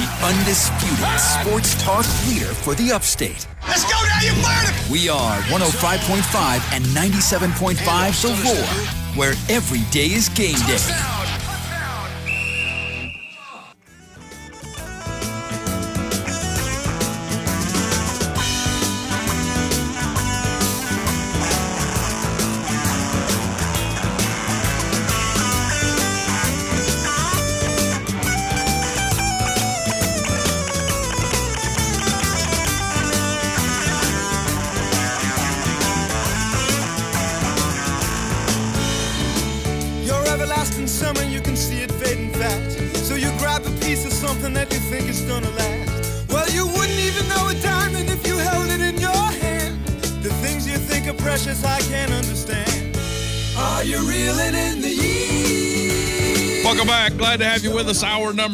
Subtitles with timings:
[0.00, 3.46] the undisputed sports talk leader for the upstate.
[3.68, 4.72] Let's go now, you murder!
[4.90, 11.19] We are 105.5 and 97.5 The Roar, where every day is game day.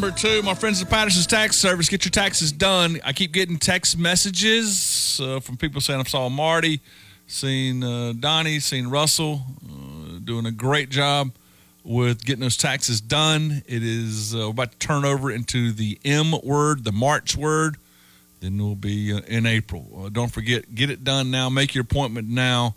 [0.01, 0.43] Number two.
[0.43, 1.89] My friends at Patterson's Tax Service.
[1.89, 3.01] Get your taxes done.
[3.03, 6.83] I keep getting text messages uh, from people saying I saw Marty,
[7.27, 11.31] seen uh, Donnie, seen Russell, uh, doing a great job
[11.83, 13.63] with getting those taxes done.
[13.67, 17.79] It is uh, about to turn over into the M word, the March word.
[18.41, 19.89] Then we'll be uh, in April.
[19.97, 21.49] Uh, don't forget, get it done now.
[21.49, 22.75] Make your appointment now.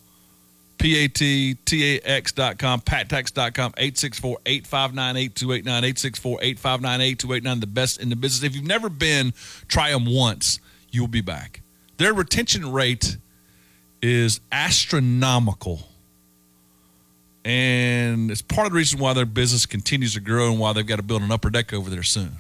[0.80, 8.44] P-A-T-T-A-X.com, pattax.com, 864-859-8289, 864-859-8289, the best in the business.
[8.44, 9.34] If you've never been,
[9.68, 10.60] try them once.
[10.90, 11.62] You'll be back.
[11.98, 13.18] Their retention rate
[14.02, 15.82] is astronomical.
[17.44, 20.86] And it's part of the reason why their business continues to grow and why they've
[20.86, 22.38] got to build an upper deck over there soon.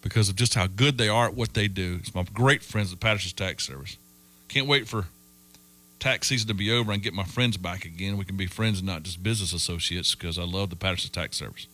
[0.00, 1.98] Because of just how good they are at what they do.
[2.00, 3.96] It's my great friends at Patterson's Tax Service.
[4.48, 5.06] Can't wait for
[6.02, 8.16] tax season to be over and get my friends back again.
[8.16, 11.36] We can be friends and not just business associates because I love the Patterson Tax
[11.36, 11.68] Service.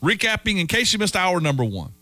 [0.00, 1.92] Recapping, in case you missed hour number one,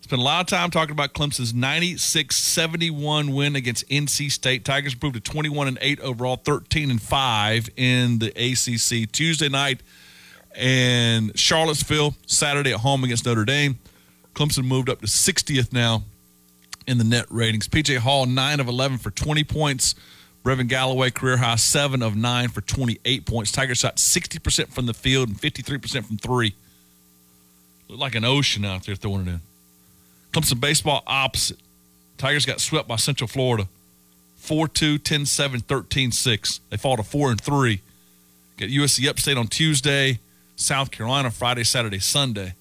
[0.00, 4.64] spent a lot of time talking about Clemson's 96-71 win against NC State.
[4.64, 9.10] Tigers improved to 21 and 8 overall, 13 and 5 in the ACC.
[9.12, 9.80] Tuesday night
[10.56, 13.78] and Charlottesville, Saturday at home against Notre Dame.
[14.34, 16.02] Clemson moved up to 60th now
[16.88, 17.68] in the net ratings.
[17.68, 19.94] PJ Hall, 9 of 11 for 20 points.
[20.48, 23.52] Brevin Galloway, career high, 7 of 9 for 28 points.
[23.52, 26.54] Tigers shot 60% from the field and 53% from three.
[27.86, 29.40] Looked like an ocean out there throwing it in.
[30.32, 31.58] Clemson baseball opposite.
[32.16, 33.68] Tigers got swept by Central Florida.
[34.40, 36.60] 4-2, 10-7, 13-6.
[36.70, 37.82] They fall to 4 and 3.
[38.56, 40.18] Got USC upstate on Tuesday,
[40.56, 42.54] South Carolina Friday, Saturday, Sunday.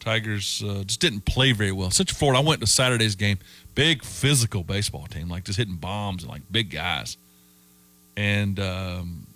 [0.00, 1.90] Tigers uh, just didn't play very well.
[1.90, 3.38] Central Florida, I went to Saturday's game.
[3.74, 7.16] Big physical baseball team, like just hitting bombs and like big guys.
[8.16, 9.26] And um,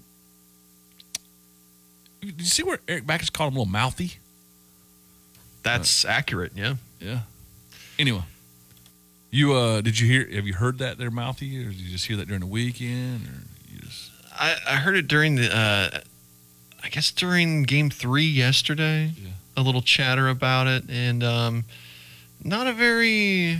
[2.21, 4.19] did you see where Erik Bakich called him a little mouthy?
[5.63, 6.53] That's accurate.
[6.55, 6.77] Yeah.
[7.01, 7.21] Yeah.
[7.99, 8.23] Anyway,
[9.31, 10.37] you uh, did you hear?
[10.37, 13.27] Have you heard that they're mouthy, or did you just hear that during the weekend,
[13.27, 14.11] or you just?
[14.33, 15.99] I, I heard it during the, uh,
[16.83, 19.13] I guess during game three yesterday.
[19.21, 19.31] Yeah.
[19.57, 21.65] A little chatter about it, and um,
[22.45, 23.59] not a very,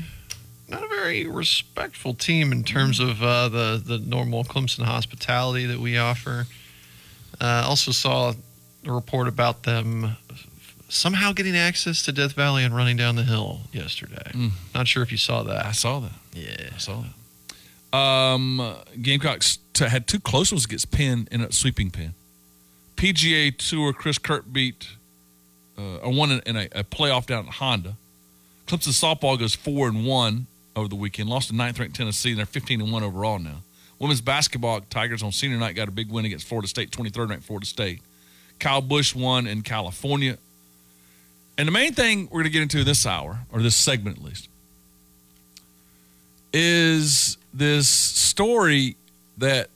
[0.69, 5.79] not a very respectful team in terms of uh, the the normal Clemson hospitality that
[5.79, 6.47] we offer.
[7.41, 8.33] Uh, also saw
[8.87, 10.17] a report about them
[10.89, 14.31] somehow getting access to Death Valley and running down the hill yesterday.
[14.33, 14.51] Mm.
[14.75, 15.67] Not sure if you saw that.
[15.67, 16.13] I saw that.
[16.33, 16.71] Yeah.
[16.75, 17.97] I saw that.
[17.97, 22.15] Um, Gamecocks t- had two close ones against Penn in a sweeping Penn.
[22.97, 24.89] PGA Tour Chris Kirk beat
[25.79, 27.95] uh, won in, in a, a playoff down at Honda.
[28.67, 30.47] Clemson softball goes four and one
[30.79, 31.29] over the weekend.
[31.29, 33.63] Lost to ninth ranked Tennessee, and they're fifteen and one overall now.
[33.99, 37.31] Women's basketball Tigers on senior night got a big win against Florida State, twenty third
[37.31, 38.01] ranked Florida State.
[38.59, 40.39] Kyle Busch won in California.
[41.57, 44.25] And the main thing we're going to get into this hour, or this segment at
[44.25, 44.49] least,
[46.53, 48.97] is this story
[49.39, 49.69] that,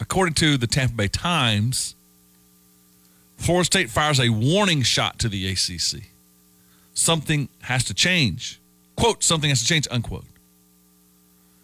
[0.00, 1.94] according to the Tampa Bay Times,
[3.36, 6.04] Florida State fires a warning shot to the ACC.
[6.94, 8.58] Something has to change.
[8.96, 10.24] Quote, something has to change, unquote.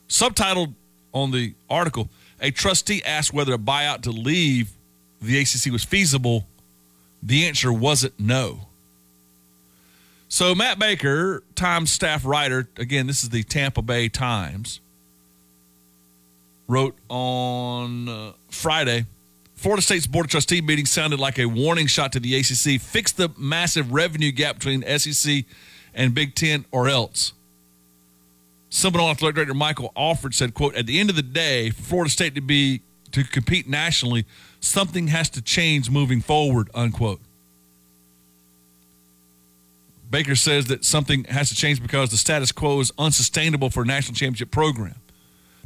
[0.08, 0.74] Subtitled
[1.12, 2.08] on the article,
[2.40, 4.72] a trustee asked whether a buyout to leave
[5.20, 6.46] the ACC was feasible.
[7.22, 8.60] The answer wasn't no.
[10.28, 14.80] So Matt Baker, Times staff writer, again, this is the Tampa Bay Times,
[16.68, 19.06] wrote on uh, Friday.
[19.56, 22.80] Florida State's Board of Trustee meeting sounded like a warning shot to the ACC.
[22.80, 25.44] Fix the massive revenue gap between SEC
[25.94, 27.32] and Big Ten, or else.
[28.70, 32.34] Seminole Athletic Director Michael Alford said, "quote At the end of the day, Florida State
[32.36, 32.82] to be
[33.12, 34.24] to compete nationally,
[34.60, 37.20] something has to change moving forward." Unquote.
[40.10, 43.86] Baker says that something has to change because the status quo is unsustainable for a
[43.86, 44.96] national championship program.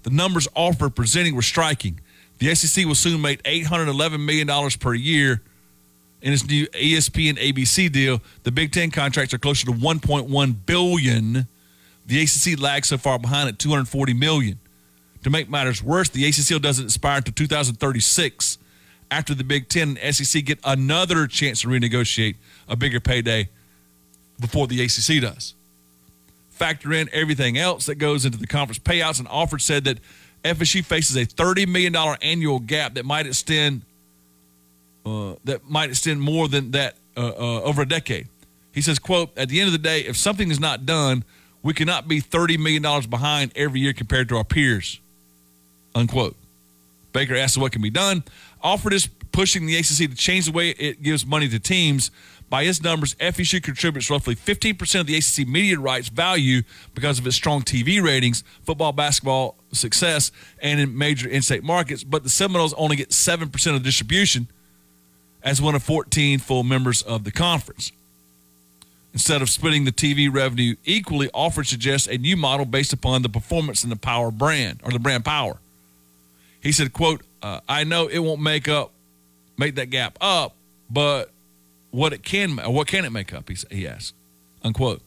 [0.02, 2.00] The numbers offered presenting were striking.
[2.38, 5.40] The SEC will soon make $811 million per year
[6.24, 8.20] in its new ESPN ABC deal.
[8.44, 11.46] The Big Ten contracts are closer to 1.1 billion.
[12.06, 14.58] The ACC lags so far behind at 240 million.
[15.22, 18.58] To make matters worse, the ACC doesn't expire until 2036.
[19.10, 22.36] After the Big Ten and SEC get another chance to renegotiate
[22.68, 23.50] a bigger payday
[24.40, 25.54] before the ACC does.
[26.48, 29.98] Factor in everything else that goes into the conference payouts, and Alford said that
[30.42, 33.82] FSU faces a $30 million annual gap that might extend
[35.04, 38.28] uh, that might extend more than that uh, uh, over a decade.
[38.72, 41.24] He says, quote, at the end of the day, if something is not done,
[41.62, 45.00] we cannot be $30 million behind every year compared to our peers,
[45.94, 46.36] unquote.
[47.12, 48.24] Baker asked what can be done.
[48.62, 52.10] Alford is pushing the ACC to change the way it gives money to teams.
[52.50, 56.62] By his numbers, FSU contributes roughly 15% of the ACC media rights value
[56.94, 60.30] because of its strong TV ratings, football, basketball success,
[60.60, 62.04] and in major in-state markets.
[62.04, 64.48] But the Seminoles only get 7% of the distribution
[65.44, 67.92] as one of 14 full members of the conference.
[69.12, 73.28] Instead of splitting the TV revenue equally, Alford suggests a new model based upon the
[73.28, 75.58] performance and the power brand, or the brand power.
[76.60, 78.90] He said, quote, uh, I know it won't make up,
[79.56, 80.56] make that gap up,
[80.90, 81.30] but
[81.90, 83.48] what it can, what can it make up?
[83.48, 84.14] He, he asked,
[84.64, 85.00] unquote.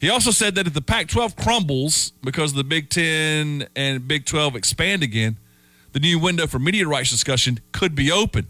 [0.00, 4.56] He also said that if the Pac-12 crumbles because the Big Ten and Big 12
[4.56, 5.36] expand again,
[5.92, 8.46] the new window for media rights discussion could be open.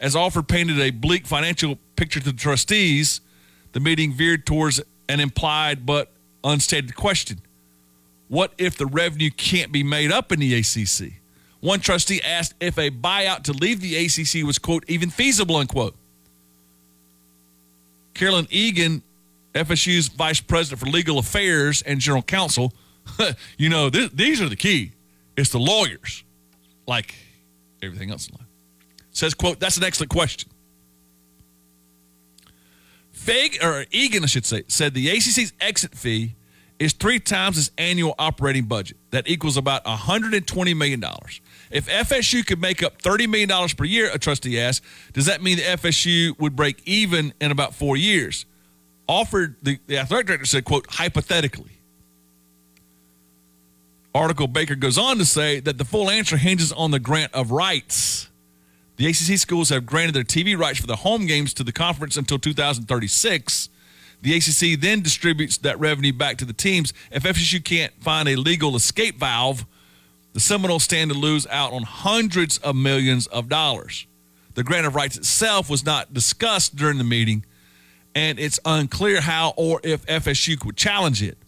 [0.00, 3.20] As Alford painted a bleak financial picture to the trustees,
[3.72, 6.10] the meeting veered towards an implied but
[6.42, 7.40] unstated question.
[8.28, 11.12] What if the revenue can't be made up in the ACC?
[11.60, 15.94] One trustee asked if a buyout to leave the ACC was, quote, even feasible, unquote.
[18.14, 19.02] Carolyn Egan,
[19.54, 22.72] FSU's vice president for legal affairs and general counsel,
[23.58, 24.92] you know, th- these are the key.
[25.36, 26.24] It's the lawyers,
[26.86, 27.14] like
[27.82, 28.49] everything else in life.
[29.20, 30.48] Says, quote, that's an excellent question.
[33.12, 36.36] Fig, or Egan, I should say, said the ACC's exit fee
[36.78, 38.96] is three times its annual operating budget.
[39.10, 41.04] That equals about $120 million.
[41.70, 44.82] If FSU could make up $30 million per year, a trustee asked,
[45.12, 48.46] does that mean the FSU would break even in about four years?
[49.06, 51.72] Offered, the, the athletic director said, quote, hypothetically.
[54.14, 57.50] Article Baker goes on to say that the full answer hinges on the grant of
[57.50, 58.29] rights.
[59.00, 62.18] The ACC schools have granted their TV rights for the home games to the conference
[62.18, 63.70] until 2036.
[64.20, 66.92] The ACC then distributes that revenue back to the teams.
[67.10, 69.64] If FSU can't find a legal escape valve,
[70.34, 74.06] the Seminoles stand to lose out on hundreds of millions of dollars.
[74.52, 77.46] The grant of rights itself was not discussed during the meeting,
[78.14, 81.38] and it's unclear how or if FSU could challenge it.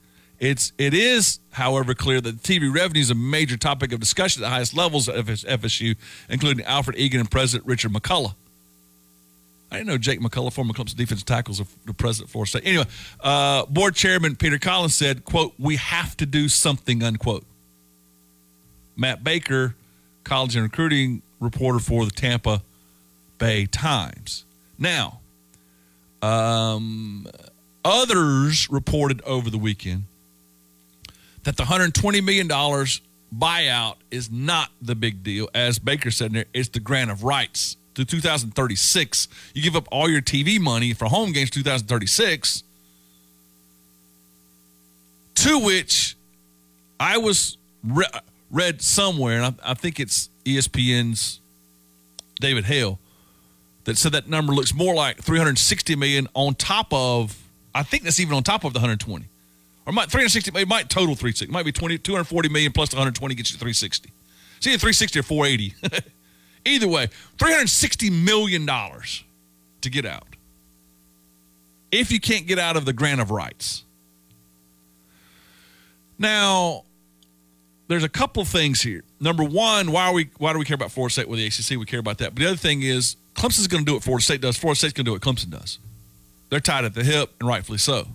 [0.42, 4.46] It's it is, however, clear that TV revenue is a major topic of discussion at
[4.46, 5.96] the highest levels of FSU,
[6.28, 8.34] including Alford Egan and President Richard McCullough.
[9.70, 12.66] I didn't know Jake McCullough, former Clemson defensive tackles, of the president for State.
[12.66, 12.86] Anyway,
[13.20, 17.46] uh, board chairman Peter Collins said, "quote We have to do something." Unquote.
[18.96, 19.76] Matt Baker,
[20.24, 22.64] college and recruiting reporter for the Tampa
[23.38, 24.44] Bay Times.
[24.76, 25.20] Now,
[26.20, 27.28] um,
[27.84, 30.06] others reported over the weekend
[31.44, 35.48] that the $120 million buyout is not the big deal.
[35.54, 39.28] As Baker said there, it's the grant of rights to 2036.
[39.54, 42.62] You give up all your TV money for home games 2036.
[45.36, 46.16] To which
[47.00, 48.06] I was re-
[48.50, 51.40] read somewhere, and I, I think it's ESPN's
[52.40, 52.98] David Hale
[53.84, 57.38] that said that number looks more like 360 million on top of
[57.74, 59.26] I think that's even on top of the 120.
[59.86, 61.46] Or might 360 it might total 360.
[61.46, 64.10] It might be 20, 240 million plus 120 gets you 360.
[64.58, 66.10] It's either 360 or 480.
[66.64, 67.08] either way,
[67.38, 69.24] 360 million dollars
[69.80, 70.26] to get out.
[71.90, 73.84] If you can't get out of the grant of rights.
[76.18, 76.84] Now,
[77.88, 79.02] there's a couple things here.
[79.20, 81.78] Number one, why are we why do we care about Florida State with the ACC?
[81.78, 82.34] We care about that.
[82.34, 84.56] But the other thing is Clemson's going to do what Florida State does.
[84.56, 85.78] Florida State's going to do what Clemson does.
[86.48, 88.06] They're tied at the hip, and rightfully so.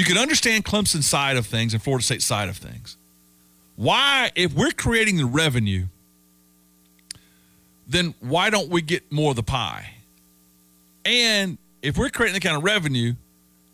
[0.00, 2.96] You can understand Clemson's side of things and Florida State's side of things.
[3.76, 5.88] Why, if we're creating the revenue,
[7.86, 9.96] then why don't we get more of the pie?
[11.04, 13.12] And if we're creating the kind of revenue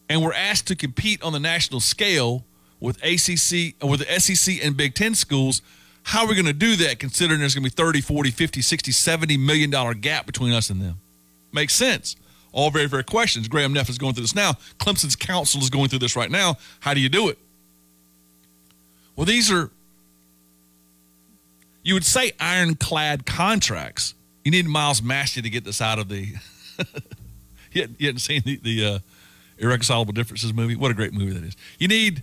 [0.09, 2.43] and we're asked to compete on the national scale
[2.81, 5.63] with ACC uh, with the SEC and Big 10 schools,
[6.03, 8.63] how are we going to do that considering there's going to be 30, 40, 50,
[8.63, 10.97] 60, 70 million dollar gap between us and them?
[11.53, 12.17] Makes sense.
[12.57, 13.49] All very fair questions.
[13.49, 14.55] Graham Neff is going through this now.
[14.79, 16.57] Clemson's counsel is going through this right now.
[16.81, 17.39] How do you do it?
[19.15, 19.71] Well, these are,
[21.83, 24.15] you would say, ironclad contracts.
[24.43, 26.29] You need Miles Massey to get this out of the.
[27.73, 28.99] you, hadn't, seen the, the uh,
[29.59, 30.77] Irreconcilable Differences movie?
[30.77, 31.59] What a great movie that is.
[31.79, 32.23] You need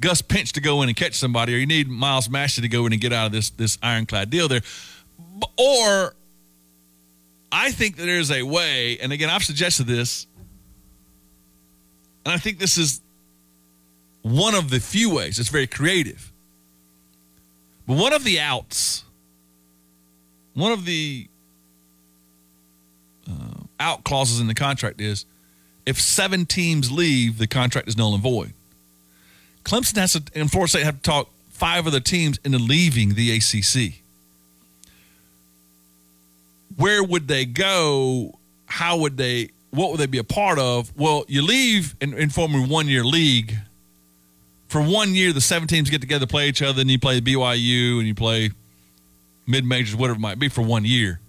[0.00, 2.86] Gus Petch to go in and catch somebody, or you need Miles Massey to go
[2.86, 4.62] in and get out of this, this ironclad deal there.
[5.58, 6.14] Or
[7.56, 10.26] I think that there's a way, and again, I've suggested this,
[12.26, 13.00] and I think this is
[14.22, 15.38] one of the few ways.
[15.38, 16.32] It's very creative.
[17.86, 19.04] But one of the outs,
[20.54, 21.28] one of the
[23.30, 25.24] uh, out clauses in the contract is
[25.86, 28.52] if seven teams leave, the contract is null and void.
[29.62, 33.14] Clemson has to, and Florida State have to talk five of the teams into leaving
[33.14, 34.03] the ACC
[36.76, 38.38] where would they go?
[38.66, 39.50] How would they?
[39.70, 40.96] What would they be a part of?
[40.96, 43.56] Well, you leave and, and form a one year league.
[44.68, 47.98] For one year, the seven teams get together, play each other, and you play BYU
[47.98, 48.50] and you play
[49.46, 51.20] mid majors, whatever it might be, for one year.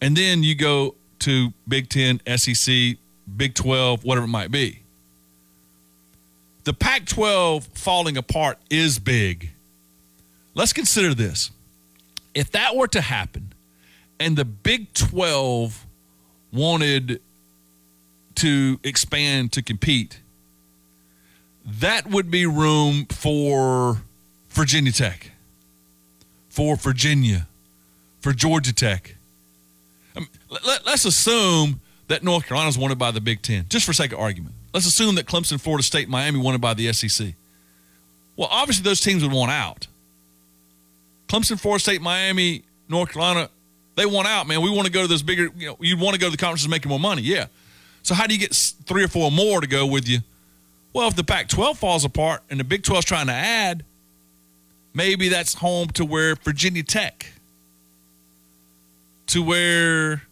[0.00, 2.96] And then you go to Big Ten, SEC,
[3.36, 4.80] Big 12, whatever it might be.
[6.64, 9.50] The Pac 12 falling apart is big.
[10.54, 11.50] Let's consider this
[12.34, 13.52] if that were to happen
[14.18, 15.86] and the Big 12
[16.52, 17.20] wanted
[18.36, 20.20] to expand to compete,
[21.64, 24.02] that would be room for
[24.50, 25.30] Virginia Tech,
[26.48, 27.46] for Virginia,
[28.20, 29.16] for Georgia Tech.
[30.16, 33.86] I mean, let, us assume that North Carolina is wanted by the Big Ten, just
[33.86, 34.54] for sake of argument.
[34.74, 37.34] Let's assume that Clemson, Florida State, Miami wanted by the SEC.
[38.36, 39.86] Well, obviously those teams would want out.
[41.32, 43.48] Clemson, Florida State, Miami, North Carolina,
[43.96, 44.60] they want out, man.
[44.60, 46.36] We want to go to this bigger, you know, you want to go to the
[46.36, 47.22] conferences making more money.
[47.22, 47.46] Yeah.
[48.02, 50.18] So how do you get three or four more to go with you?
[50.92, 53.82] Well, if the Pac 12 falls apart and the Big 12 is trying to add,
[54.92, 57.32] maybe that's home to where Virginia Tech,
[59.28, 60.24] to where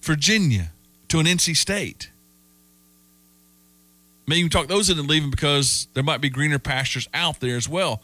[0.00, 0.70] Virginia,
[1.08, 2.10] to an NC State.
[4.28, 7.56] Maybe you can talk those into leaving because there might be greener pastures out there
[7.56, 8.00] as well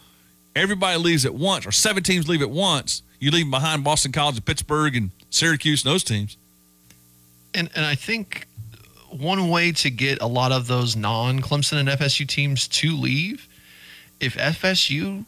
[0.54, 4.36] everybody leaves at once, or seven teams leave at once, you leave behind Boston College
[4.36, 6.36] and Pittsburgh and Syracuse and those teams.
[7.54, 8.46] And and I think
[9.10, 13.48] one way to get a lot of those non Clemson and FSU teams to leave,
[14.20, 15.24] if FSU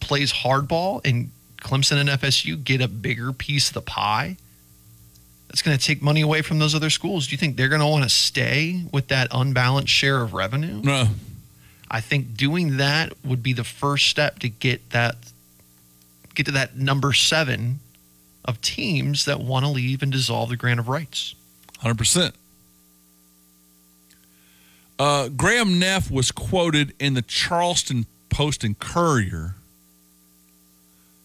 [0.00, 4.36] plays hardball and Clemson and FSU get a bigger piece of the pie,
[5.48, 7.26] that's going to take money away from those other schools.
[7.26, 10.80] Do you think they're going to want to stay with that unbalanced share of revenue?
[10.82, 11.08] No.
[11.90, 15.16] I think doing that would be the first step to get that
[16.34, 17.80] get to that number seven
[18.44, 21.34] of teams that want to leave and dissolve the grant of rights.
[21.78, 22.34] Hundred percent.
[24.98, 29.54] Uh, Graham Neff was quoted in the Charleston Post and Courier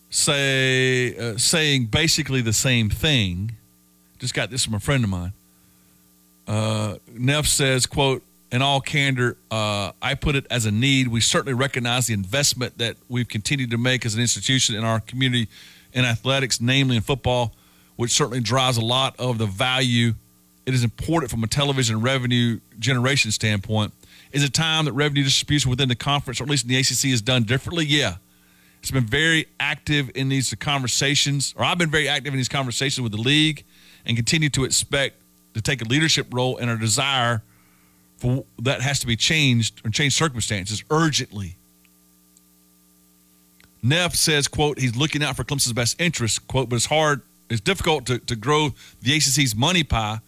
[0.09, 3.53] say uh, saying basically the same thing.
[4.19, 5.33] Just got this from a friend of mine.
[6.47, 11.07] Uh, Neff says, "quote in all candor, uh, I put it as a need.
[11.07, 14.99] We certainly recognize the investment that we've continued to make as an institution in our
[14.99, 15.47] community
[15.93, 17.53] in athletics, namely in football,
[17.95, 20.13] which certainly drives a lot of the value.
[20.65, 23.93] It is important from a television revenue generation standpoint.
[24.33, 27.05] Is it time that revenue distribution within the conference, or at least in the ACC,
[27.05, 27.85] is done differently?
[27.85, 28.15] Yeah.
[28.81, 33.01] It's been very active in these conversations, or I've been very active in these conversations
[33.01, 33.63] with the league
[34.05, 35.17] and continue to expect
[35.53, 37.43] to take a leadership role in our desire–
[38.21, 41.55] for that has to be changed or change circumstances urgently.
[43.81, 47.61] Neff says, quote, he's looking out for Clemson's best interest, quote, but it's hard, it's
[47.61, 48.69] difficult to, to grow
[49.01, 50.19] the ACC's money pie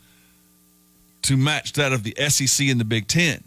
[1.22, 3.44] to match that of the SEC and the Big Ten.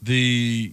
[0.00, 0.72] The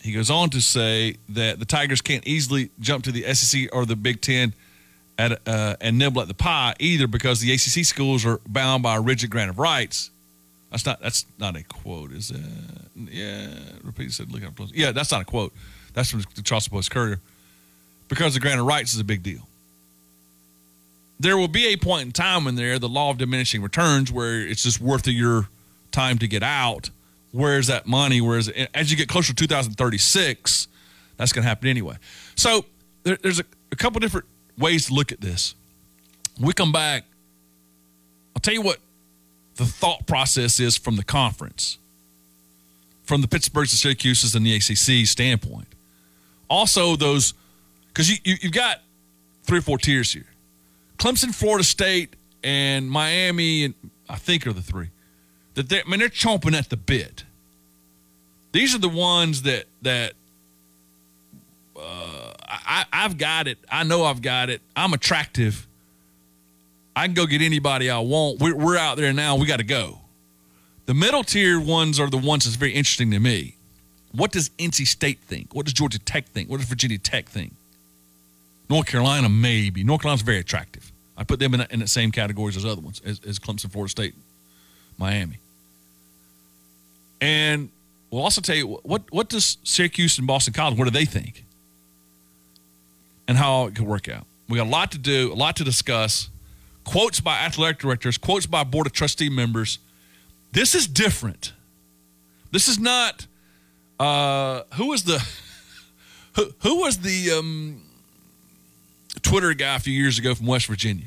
[0.00, 3.86] he goes on to say that the Tigers can't easily jump to the SEC or
[3.86, 4.52] the Big Ten
[5.22, 8.96] at, uh, and nibble at the pie either because the ACC schools are bound by
[8.96, 10.10] a rigid grant of rights.
[10.70, 12.40] That's not that's not a quote, is it?
[12.96, 13.48] Yeah,
[13.84, 14.72] repeat said look up close.
[14.72, 15.52] Yeah, that's not a quote.
[15.92, 17.20] That's from the Charleston Post Courier.
[18.08, 19.46] Because the grant of rights is a big deal.
[21.20, 24.40] There will be a point in time when there the law of diminishing returns where
[24.40, 25.48] it's just worth your
[25.92, 26.90] time to get out.
[27.32, 28.20] Where's that money?
[28.20, 30.68] Whereas as you get closer to 2036,
[31.16, 31.96] that's going to happen anyway.
[32.34, 32.64] So
[33.04, 34.26] there, there's a, a couple different
[34.58, 35.54] ways to look at this.
[36.40, 37.04] we come back,
[38.34, 38.78] I'll tell you what
[39.56, 41.78] the thought process is from the conference,
[43.04, 45.68] from the Pittsburghs, the Syracuse's, and the ACC standpoint.
[46.48, 47.34] Also, those
[47.88, 48.80] because you, you have got
[49.42, 50.26] three or four tiers here.
[50.98, 53.74] Clemson, Florida State, and Miami, and
[54.08, 54.88] I think are the three.
[55.54, 57.24] That they, I mean, they're chomping at the bit.
[58.52, 60.12] These are the ones that that
[61.78, 63.58] uh, I, I've got it.
[63.70, 64.60] I know I've got it.
[64.76, 65.66] I'm attractive.
[66.94, 68.40] I can go get anybody I want.
[68.40, 69.36] We're, we're out there now.
[69.36, 70.00] We got to go.
[70.86, 73.56] The middle tier ones are the ones that's very interesting to me.
[74.12, 75.54] What does NC State think?
[75.54, 76.50] What does Georgia Tech think?
[76.50, 77.54] What does Virginia Tech think?
[78.68, 79.82] North Carolina, maybe.
[79.84, 80.92] North Carolina's very attractive.
[81.16, 83.90] I put them in, in the same categories as other ones, as, as Clemson, Florida
[83.90, 84.14] State,
[84.98, 85.38] Miami.
[87.20, 87.70] And
[88.10, 91.44] we'll also tell you what what does Syracuse and Boston College, what do they think?
[93.32, 94.26] And how it could work out.
[94.46, 96.28] We got a lot to do, a lot to discuss.
[96.84, 99.78] Quotes by athletic directors, quotes by board of trustee members.
[100.52, 101.54] This is different.
[102.50, 103.26] This is not
[103.98, 105.26] uh, who was the
[106.34, 107.80] who, who was the um,
[109.22, 111.06] Twitter guy a few years ago from West Virginia?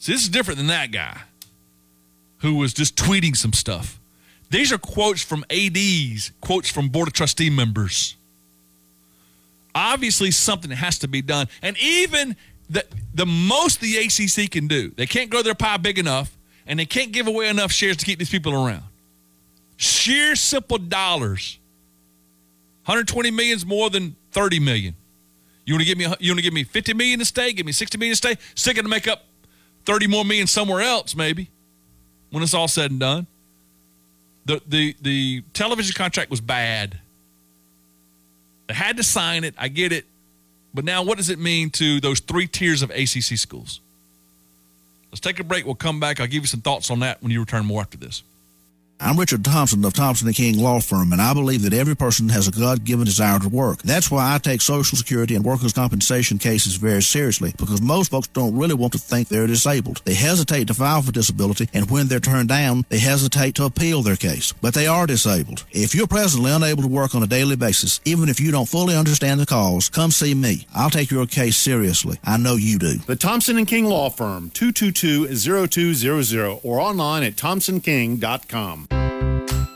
[0.00, 1.16] See, this is different than that guy
[2.38, 4.00] who was just tweeting some stuff.
[4.50, 8.16] These are quotes from ADs, quotes from Board of Trustee members.
[9.74, 11.46] Obviously, something has to be done.
[11.62, 12.36] And even
[12.68, 12.84] the,
[13.14, 16.36] the most the ACC can do, they can't grow their pie big enough
[16.66, 18.84] and they can't give away enough shares to keep these people around.
[19.76, 21.58] Sheer simple dollars.
[22.84, 24.94] 120 million is more than 30 million.
[25.64, 27.52] You want to give me you want to give me 50 million to stay?
[27.52, 28.36] Give me 60 million to stay.
[28.54, 29.24] Still going to make up
[29.84, 31.50] 30 more million somewhere else, maybe,
[32.30, 33.26] when it's all said and done.
[34.44, 37.00] The the the television contract was bad.
[38.70, 39.56] They had to sign it.
[39.58, 40.04] I get it.
[40.72, 43.80] But now what does it mean to those three tiers of ACC schools?
[45.10, 45.66] Let's take a break.
[45.66, 46.20] We'll come back.
[46.20, 48.22] I'll give you some thoughts on that when you return more after this.
[49.02, 52.28] I'm Richard Thompson of Thompson and King Law Firm, and I believe that every person
[52.28, 53.80] has a God-given desire to work.
[53.80, 58.28] That's why I take Social Security and workers' compensation cases very seriously, because most folks
[58.28, 60.02] don't really want to think they're disabled.
[60.04, 64.02] They hesitate to file for disability, and when they're turned down, they hesitate to appeal
[64.02, 64.52] their case.
[64.60, 65.64] But they are disabled.
[65.70, 68.94] If you're presently unable to work on a daily basis, even if you don't fully
[68.94, 70.66] understand the cause, come see me.
[70.74, 72.18] I'll take your case seriously.
[72.22, 72.98] I know you do.
[72.98, 78.88] The Thompson and King Law Firm, 222-0200, or online at thompsonking.com.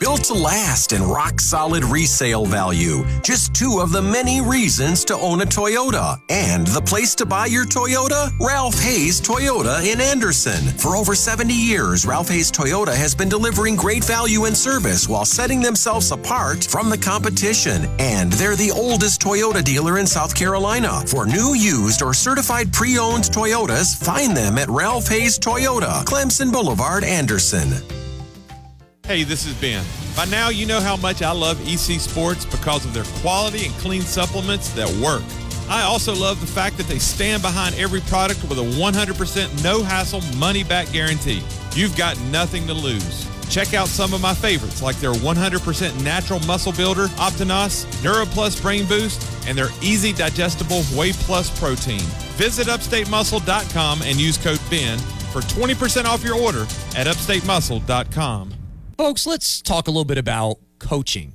[0.00, 3.04] Built to last and rock solid resale value.
[3.22, 6.20] Just two of the many reasons to own a Toyota.
[6.28, 8.32] And the place to buy your Toyota?
[8.40, 10.62] Ralph Hayes Toyota in Anderson.
[10.78, 15.24] For over 70 years, Ralph Hayes Toyota has been delivering great value and service while
[15.24, 17.86] setting themselves apart from the competition.
[18.00, 21.02] And they're the oldest Toyota dealer in South Carolina.
[21.06, 26.52] For new, used, or certified pre owned Toyotas, find them at Ralph Hayes Toyota, Clemson
[26.52, 28.03] Boulevard, Anderson.
[29.06, 29.84] Hey, this is Ben.
[30.16, 33.74] By now, you know how much I love EC Sports because of their quality and
[33.74, 35.22] clean supplements that work.
[35.68, 39.82] I also love the fact that they stand behind every product with a 100% no
[39.82, 41.42] hassle money back guarantee.
[41.74, 43.28] You've got nothing to lose.
[43.50, 48.86] Check out some of my favorites like their 100% natural muscle builder, Optinos, NeuroPlus Brain
[48.86, 52.00] Boost, and their easy digestible Whey Plus protein.
[52.38, 56.62] Visit upstatemuscle.com and use code BEN for 20% off your order
[56.96, 58.53] at upstatemuscle.com.
[58.96, 61.32] Folks, let's talk a little bit about coaching.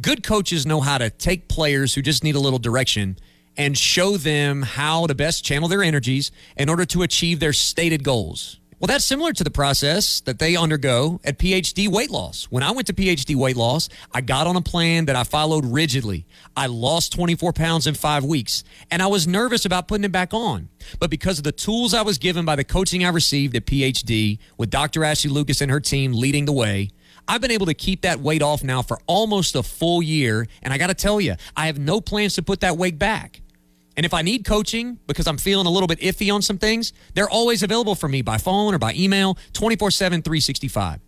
[0.00, 3.18] Good coaches know how to take players who just need a little direction
[3.56, 8.04] and show them how to best channel their energies in order to achieve their stated
[8.04, 8.60] goals.
[8.82, 12.48] Well, that's similar to the process that they undergo at PhD weight loss.
[12.50, 15.64] When I went to PhD weight loss, I got on a plan that I followed
[15.64, 16.26] rigidly.
[16.56, 20.34] I lost 24 pounds in five weeks, and I was nervous about putting it back
[20.34, 20.68] on.
[20.98, 24.40] But because of the tools I was given by the coaching I received at PhD,
[24.58, 25.04] with Dr.
[25.04, 26.90] Ashley Lucas and her team leading the way,
[27.28, 30.48] I've been able to keep that weight off now for almost a full year.
[30.60, 33.41] And I got to tell you, I have no plans to put that weight back.
[33.96, 36.92] And if I need coaching because I'm feeling a little bit iffy on some things,
[37.14, 41.00] they're always available for me by phone or by email 24 7, 365.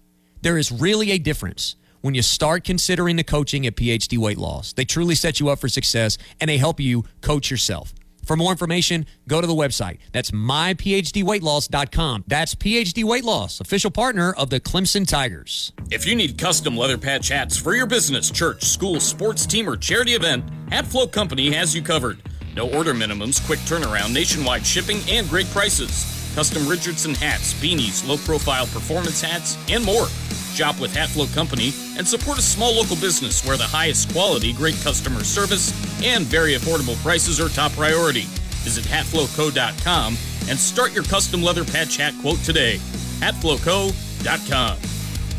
[0.42, 4.75] There is really a difference when you start considering the coaching at PhD Weight Loss.
[4.75, 7.94] They truly set you up for success and they help you coach yourself.
[8.27, 9.99] For more information, go to the website.
[10.12, 12.25] That's myphdweightloss.com.
[12.27, 15.73] That's PhD Weight Loss, official partner of the Clemson Tigers.
[15.90, 19.77] If you need custom leather patch hats for your business, church, school, sports team, or
[19.77, 22.23] charity event, Hat Flow Company has you covered.
[22.57, 26.11] No order minimums, quick turnaround, nationwide shipping, and great prices.
[26.35, 30.07] Custom Richardson hats, beanies, low profile performance hats, and more.
[30.55, 34.77] Shop with Hatflow Company and support a small local business where the highest quality, great
[34.83, 35.73] customer service,
[36.05, 38.27] and very affordable prices are top priority.
[38.62, 40.17] Visit hatflowco.com
[40.49, 42.77] and start your custom leather patch hat quote today.
[43.19, 44.79] hatflowco.com.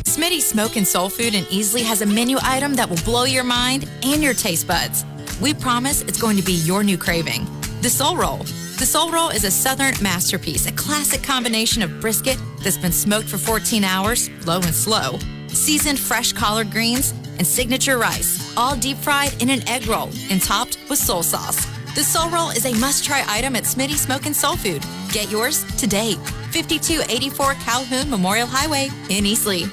[0.04, 3.44] Smitty Smoke and Soul Food and Easley has a menu item that will blow your
[3.44, 5.04] mind and your taste buds.
[5.40, 7.46] We promise it's going to be your new craving.
[7.82, 8.38] The Soul Roll.
[8.78, 13.28] The Soul Roll is a Southern masterpiece, a classic combination of brisket that's been smoked
[13.28, 15.18] for 14 hours, low and slow,
[15.48, 20.40] seasoned fresh collard greens, and signature rice, all deep fried in an egg roll and
[20.40, 21.66] topped with soul sauce.
[21.94, 24.82] The Soul Roll is a must try item at Smitty Smoke and Soul Food.
[25.12, 26.14] Get yours today.
[26.52, 29.64] 5284 Calhoun Memorial Highway in Easley.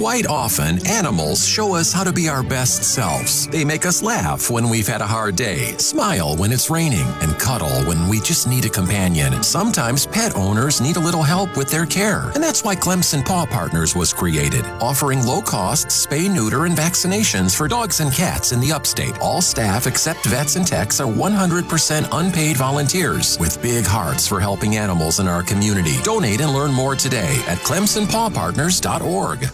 [0.00, 3.46] Quite often, animals show us how to be our best selves.
[3.48, 7.38] They make us laugh when we've had a hard day, smile when it's raining, and
[7.38, 9.42] cuddle when we just need a companion.
[9.42, 13.46] Sometimes pet owners need a little help with their care, and that's why Clemson Paw
[13.46, 18.60] Partners was created, offering low cost spay, neuter, and vaccinations for dogs and cats in
[18.60, 19.18] the upstate.
[19.20, 24.76] All staff except vets and techs are 100% unpaid volunteers with big hearts for helping
[24.76, 25.96] animals in our community.
[26.02, 29.50] Donate and learn more today at clemsonpawpartners.org.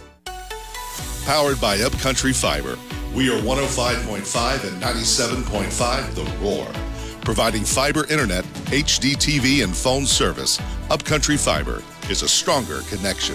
[1.27, 2.79] Powered by Upcountry Fiber.
[3.13, 6.69] We are 105.5 and 97.5 The Roar.
[7.23, 13.35] Providing fiber internet, HD TV, and phone service, Upcountry Fiber is a stronger connection.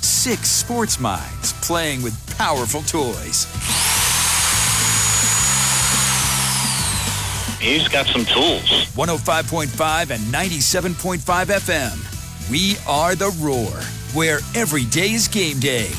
[0.00, 3.44] Six sports minds playing with powerful toys.
[7.60, 8.86] He's got some tools.
[8.96, 12.09] 105.5 and 97.5 FM.
[12.50, 13.70] We are the Roar,
[14.12, 15.92] where every day is game day.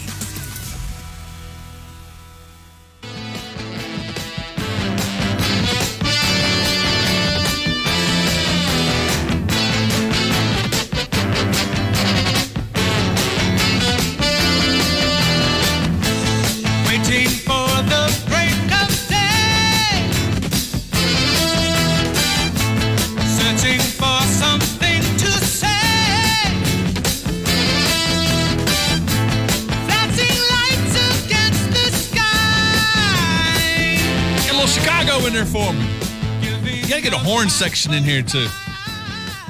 [37.31, 38.45] Horn section in here too.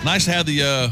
[0.05, 0.89] Nice to have the uh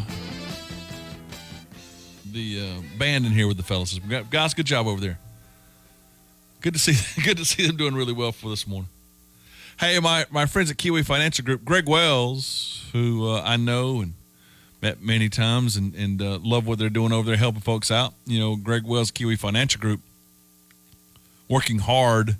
[2.32, 3.99] the uh, band in here with the fellas.
[4.32, 5.19] Guys, good job over there.
[6.62, 8.89] Good to see good to see them doing really well for this morning.
[9.80, 14.13] Hey, my my friends at Kiwi Financial Group, Greg Wells, who uh, I know and
[14.82, 18.15] met many times and and uh, love what they're doing over there, helping folks out.
[18.25, 19.99] You know, Greg Wells, Kiwi Financial Group,
[21.47, 22.38] working hard,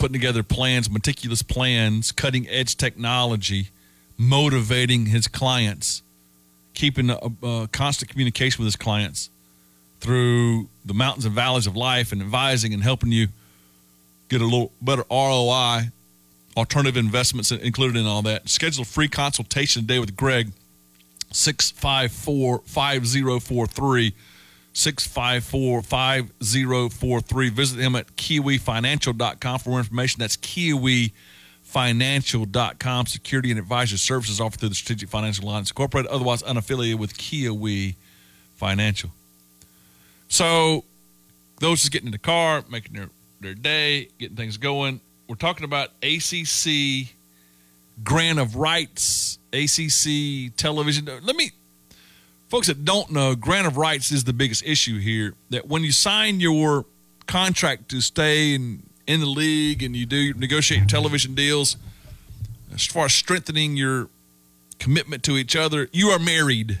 [0.00, 3.68] putting together plans, meticulous plans, cutting edge technology,
[4.16, 6.02] motivating his clients,
[6.72, 9.28] keeping a, a constant communication with his clients
[10.00, 13.28] through the mountains and valleys of life and advising and helping you
[14.30, 15.90] get a little better ROI,
[16.56, 18.48] alternative investments included in all that.
[18.48, 20.50] Schedule a free consultation today with Greg,
[21.30, 24.14] 654 5043.
[24.80, 27.50] 654 5043.
[27.50, 30.20] Visit him at kiwifinancial.com for more information.
[30.20, 33.06] That's kiwifinancial.com.
[33.06, 37.96] Security and advisory services offered through the Strategic Financial Alliance Incorporated, otherwise unaffiliated with Kiwi
[38.56, 39.10] Financial.
[40.28, 40.84] So,
[41.60, 45.00] those just getting in the car, making their, their day, getting things going.
[45.28, 47.08] We're talking about ACC
[48.02, 51.08] grant of rights, ACC television.
[51.22, 51.52] Let me,
[52.50, 55.34] folks that don't know, grant of rights is the biggest issue here.
[55.50, 56.84] That when you sign your
[57.26, 61.76] contract to stay in, in the league and you do negotiate your television deals,
[62.74, 64.08] as far as strengthening your
[64.78, 66.78] commitment to each other, you are married.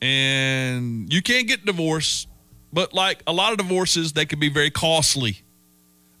[0.00, 2.26] And you can't get divorced,
[2.72, 5.42] but like a lot of divorces, they can be very costly.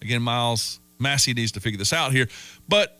[0.02, 2.28] Again, Miles Massey needs to figure this out here.
[2.68, 2.99] But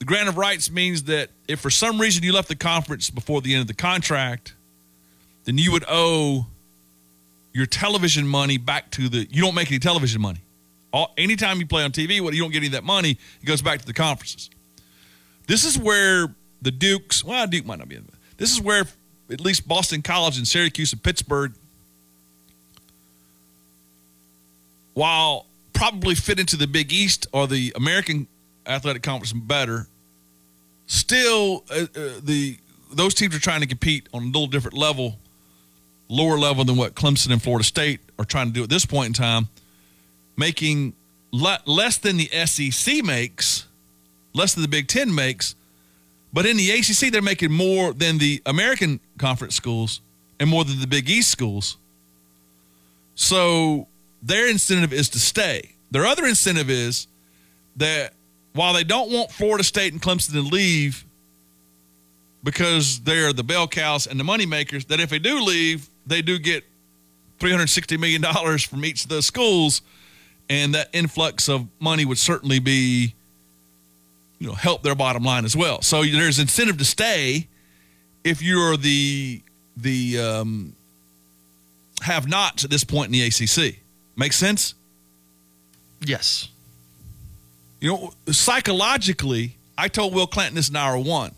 [0.00, 3.42] the grant of rights means that if for some reason you left the conference before
[3.42, 4.54] the end of the contract,
[5.44, 6.46] then you would owe
[7.52, 9.28] your television money back to the.
[9.30, 10.40] You don't make any television money.
[10.92, 13.46] All, anytime you play on TV, what you don't get any of that money, it
[13.46, 14.48] goes back to the conferences.
[15.46, 17.22] This is where the Dukes.
[17.22, 17.96] Well, Duke might not be.
[17.96, 18.08] in
[18.38, 18.84] This is where
[19.30, 21.52] at least Boston College and Syracuse and Pittsburgh,
[24.94, 28.28] while probably fit into the Big East or the American
[28.70, 29.86] Athletic Conference better,
[30.86, 32.56] still uh, uh, the
[32.92, 35.18] those teams are trying to compete on a little different level,
[36.08, 39.06] lower level than what Clemson and Florida State are trying to do at this point
[39.08, 39.48] in time,
[40.36, 40.94] making
[41.30, 43.66] le- less than the SEC makes,
[44.32, 45.54] less than the Big Ten makes,
[46.32, 50.00] but in the ACC they're making more than the American Conference schools
[50.38, 51.76] and more than the Big East schools.
[53.14, 53.86] So
[54.22, 55.74] their incentive is to stay.
[55.90, 57.06] Their other incentive is
[57.76, 58.14] that
[58.52, 61.04] while they don't want Florida State and Clemson to leave
[62.42, 66.22] because they're the bell cows and the money makers, that if they do leave, they
[66.22, 66.64] do get
[67.38, 68.22] $360 million
[68.58, 69.82] from each of those schools.
[70.48, 73.14] and that influx of money would certainly be,
[74.40, 75.80] you know, help their bottom line as well.
[75.80, 77.46] So there's incentive to stay
[78.24, 79.42] if you're the
[79.76, 80.74] the um,
[82.02, 83.76] have nots at this point in the ACC.
[84.16, 84.74] Make sense?
[86.04, 86.48] Yes.
[87.80, 91.32] You know, psychologically, I told Will Clanton this in hour one.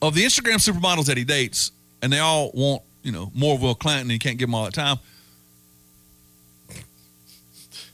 [0.00, 1.72] Of the Instagram supermodels that he dates,
[2.02, 4.54] and they all want, you know, more of Will Clanton, and he can't give them
[4.54, 4.98] all the time.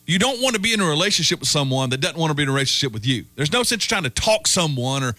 [0.05, 2.43] You don't want to be in a relationship with someone that doesn't want to be
[2.43, 3.25] in a relationship with you.
[3.37, 5.15] There's no sense trying to talk someone or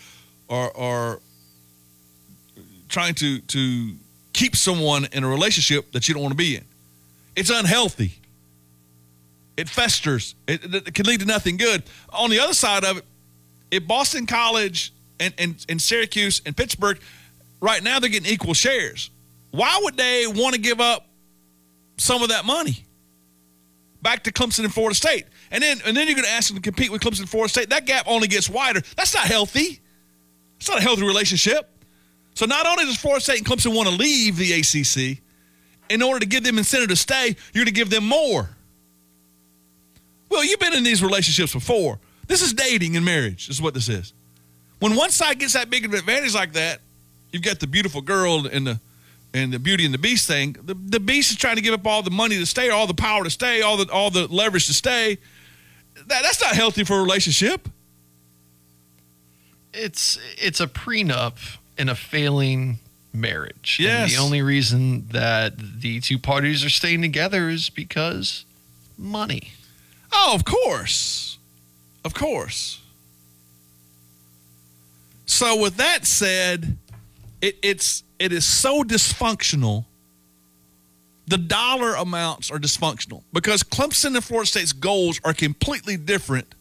[0.49, 1.19] or or
[2.89, 3.95] trying to to
[4.33, 6.65] keep someone in a relationship that you don't want to be in.
[7.35, 8.19] It's unhealthy.
[9.57, 10.35] It festers.
[10.47, 11.83] It, it, can lead to nothing good.
[12.11, 13.05] On the other side of it,
[13.71, 16.99] if Boston College and, and, and Syracuse and Pittsburgh,
[17.61, 19.09] right now they're getting equal shares.
[19.51, 21.07] Why would they want to give up
[21.97, 22.85] some of that money
[24.01, 25.25] back to Clemson and Florida State?
[25.51, 27.49] And then and then you're going to ask them to compete with Clemson and Florida
[27.49, 27.69] State.
[27.69, 28.81] That gap only gets wider.
[28.97, 29.79] That's not healthy.
[30.57, 31.69] It's not a healthy relationship.
[32.33, 35.21] So not only does Florida State and Clemson want to leave the ACC,
[35.89, 38.49] in order to give them incentive to stay, you're going to give them more.
[40.33, 41.99] Well, you've been in these relationships before.
[42.25, 44.13] This is dating and marriage, is what this is.
[44.79, 46.79] When one side gets that big of an advantage like that,
[47.31, 48.79] you've got the beautiful girl and the
[49.35, 50.55] and the beauty and the beast thing.
[50.63, 52.93] The, the beast is trying to give up all the money to stay, all the
[52.95, 55.17] power to stay, all the all the leverage to stay.
[56.07, 57.69] That, that's not healthy for a relationship.
[59.71, 61.37] It's it's a prenup
[61.77, 62.79] in a failing
[63.13, 63.77] marriage.
[63.79, 64.15] And Yes.
[64.15, 68.45] the only reason that the two parties are staying together is because
[68.97, 69.53] money.
[70.13, 71.37] Oh, of course.
[72.05, 72.79] Of course.
[75.25, 76.77] So with that said,
[77.41, 79.85] it, it's it is so dysfunctional.
[81.27, 86.53] The dollar amounts are dysfunctional because Clemson and Florida State's goals are completely different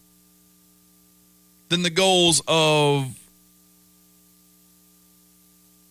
[1.69, 3.19] than the goals of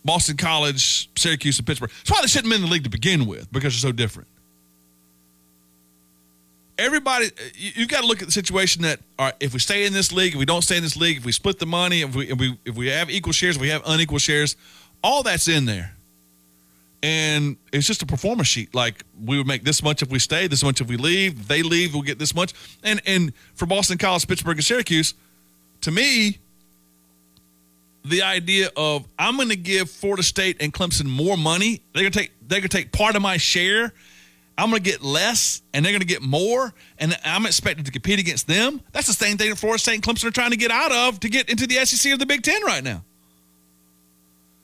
[0.06, 1.92] Boston College, Syracuse, and Pittsburgh.
[2.00, 4.30] That's why they shouldn't be in the league to begin with because they're so different
[6.82, 9.60] everybody uh, you, you got to look at the situation that all right if we
[9.60, 11.66] stay in this league if we don't stay in this league if we split the
[11.66, 14.56] money if we if we if we have equal shares if we have unequal shares
[15.04, 15.96] all that's in there.
[17.04, 20.46] And it's just a performance sheet like we would make this much if we stay
[20.46, 22.54] this much if we leave they leave we'll get this much.
[22.84, 25.16] And and for boston college pittsburgh and syracuse
[25.82, 26.38] to me
[28.06, 32.12] the idea of i'm going to give florida state and clemson more money they're going
[32.12, 33.94] to take they're going to take part of my share
[34.62, 37.92] I'm going to get less and they're going to get more, and I'm expected to
[37.92, 38.80] compete against them.
[38.92, 41.20] That's the same thing that Florida State and Clemson are trying to get out of
[41.22, 43.04] to get into the SEC or the Big Ten right now.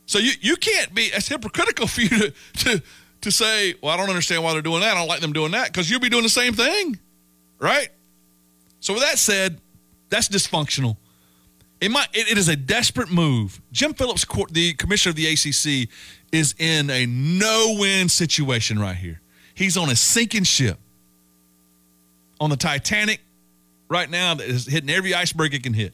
[0.06, 2.84] So you, you can't be as hypocritical for you to, to,
[3.22, 4.96] to say, well, I don't understand why they're doing that.
[4.96, 7.00] I don't like them doing that because you'll be doing the same thing,
[7.58, 7.90] right?
[8.80, 9.60] So with that said,
[10.10, 10.98] that's dysfunctional.
[11.82, 12.08] It might.
[12.14, 13.60] It, it is a desperate move.
[13.72, 15.90] Jim Phillips, the commissioner of the ACC,
[16.32, 19.22] is in a no-win situation right here.
[19.58, 20.78] He's on a sinking ship
[22.40, 23.22] on the Titanic
[23.90, 25.94] right now that is hitting every iceberg it can hit,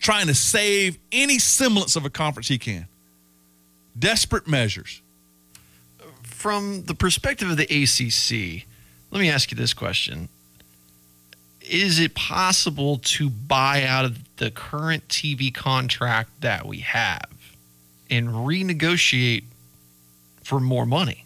[0.00, 2.86] trying to save any semblance of a conference he can.
[3.98, 5.00] Desperate measures.
[6.24, 8.66] From the perspective of the ACC,
[9.10, 10.28] let me ask you this question.
[11.62, 17.30] Is it possible to buy out of the current TV contract that we have
[18.10, 19.44] and renegotiate
[20.42, 21.23] for more money?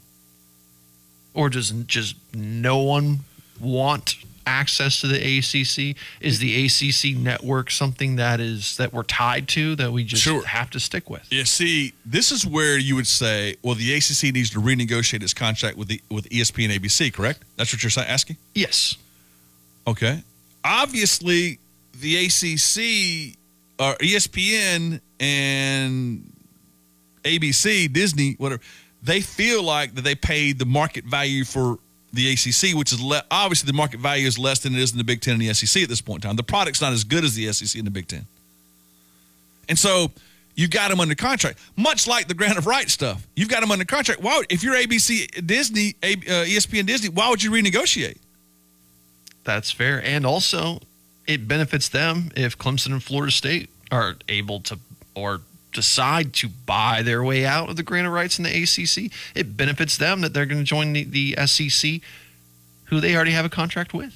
[1.38, 3.20] Or does just no one
[3.60, 5.96] want access to the ACC?
[6.20, 10.44] Is the ACC network something that is that we're tied to that we just Sure.
[10.44, 11.24] have to stick with?
[11.30, 15.32] Yeah, see, this is where you would say, well, the ACC needs to renegotiate its
[15.32, 17.44] contract with the with ESPN ABC, correct?
[17.56, 18.36] That's what you're asking.
[18.56, 18.96] Yes.
[19.86, 20.24] Okay.
[20.64, 21.60] Obviously,
[22.00, 23.36] the ACC
[23.78, 26.32] or uh, E ESPN and
[27.22, 28.60] ABC, Disney, whatever,
[29.02, 31.78] they feel like that they paid the market value for
[32.12, 34.98] the ACC, which is le- obviously the market value is less than it is in
[34.98, 36.36] the Big Ten and the SEC at this point in time.
[36.36, 38.26] The product's not as good as the SEC and the Big Ten.
[39.68, 40.10] And so
[40.54, 43.26] you've got them under contract, much like the grant of rights stuff.
[43.36, 44.22] You've got them under contract.
[44.22, 46.06] Why, would- if you're ABC, Disney, uh,
[46.46, 48.16] ESPN, Disney, why would you renegotiate?
[49.44, 50.02] That's fair.
[50.04, 50.80] And also,
[51.26, 54.78] it benefits them if Clemson and Florida State are able to
[55.14, 55.40] or
[55.78, 59.12] decide to buy their way out of the grant of rights in the ACC.
[59.36, 62.00] It benefits them that they're going to join the, the SEC,
[62.86, 64.12] who they already have a contract with.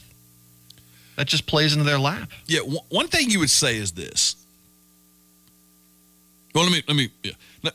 [1.17, 2.31] That just plays into their lap.
[2.47, 4.35] Yeah, one- one thing you would say is this.
[6.55, 7.33] Well, let me let me yeah.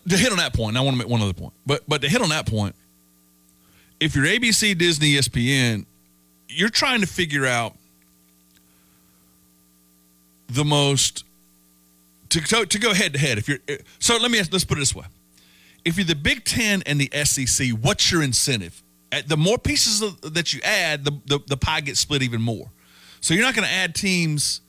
[0.10, 0.76] To hit on that point.
[0.78, 2.76] I want to make one other point, but but to hit on that point,
[4.00, 5.86] if you're ABC, Disney, ESPN,
[6.50, 7.74] you're trying to figure out
[10.50, 11.24] the most
[12.30, 13.38] to to, to go head to head.
[13.38, 13.60] If you're
[14.00, 15.06] so, let me ask, let's put it this way:
[15.86, 18.82] If you're the Big Ten and the SEC, what's your incentive?
[19.12, 22.42] At the more pieces of, that you add, the, the the pie gets split even
[22.42, 22.70] more.
[23.22, 24.62] So you're not going to add teams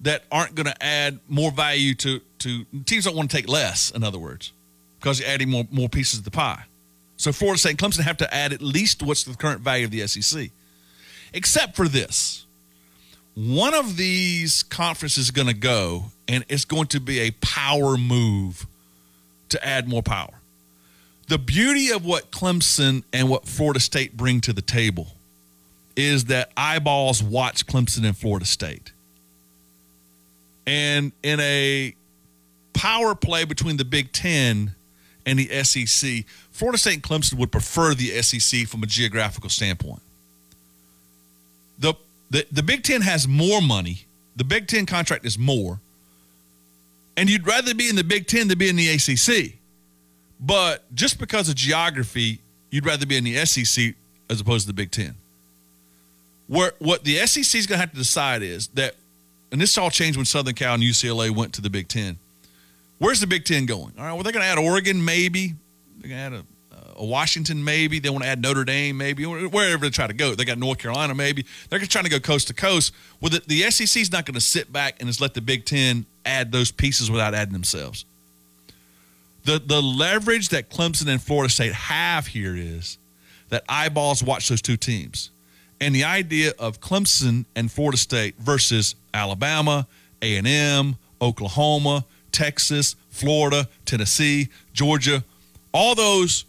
[0.00, 3.90] that aren't going to add more value to to teams don't want to take less.
[3.90, 4.52] In other words,
[4.98, 6.64] because you're adding more more pieces of the pie.
[7.16, 9.90] So Florida State and Clemson have to add at least what's the current value of
[9.90, 10.50] the SEC,
[11.32, 12.46] except for this.
[13.34, 17.96] One of these conferences is going to go, and it's going to be a power
[17.96, 18.66] move
[19.50, 20.40] to add more power.
[21.28, 25.08] The beauty of what Clemson and what Florida State bring to the table
[25.96, 28.92] is that eyeballs watch Clemson and Florida State.
[30.66, 31.94] And in a
[32.72, 34.74] power play between the Big Ten
[35.24, 40.02] and the SEC, Florida State and Clemson would prefer the SEC from a geographical standpoint.
[41.78, 41.94] The,
[42.30, 44.06] the, the Big Ten has more money,
[44.36, 45.80] the Big Ten contract is more,
[47.16, 49.58] and you'd rather be in the Big Ten than be in the ACC.
[50.40, 53.94] But just because of geography, you'd rather be in the SEC
[54.28, 55.14] as opposed to the Big Ten.
[56.46, 58.94] Where, what the SEC is going to have to decide is that,
[59.50, 62.18] and this all changed when Southern Cal and UCLA went to the Big Ten.
[62.98, 63.92] Where's the Big Ten going?
[63.98, 65.54] All right, well, they're going to add Oregon, maybe.
[65.98, 66.44] They're going to add a, a,
[66.98, 67.98] Washington, maybe.
[67.98, 69.24] They want to add Notre Dame, maybe.
[69.24, 70.34] Wherever they try to go.
[70.34, 71.44] They got North Carolina, maybe.
[71.68, 72.94] They're just trying to go coast to coast.
[73.20, 75.64] Well, the, the SEC is not going to sit back and just let the Big
[75.64, 78.04] Ten add those pieces without adding themselves.
[79.44, 82.98] The, the leverage that Clemson and Florida State have here is
[83.50, 85.30] that eyeballs watch those two teams.
[85.80, 89.86] And the idea of Clemson and Florida State versus Alabama,
[90.22, 95.22] A&M, Oklahoma, Texas, Florida, Tennessee, Georgia,
[95.72, 96.44] all those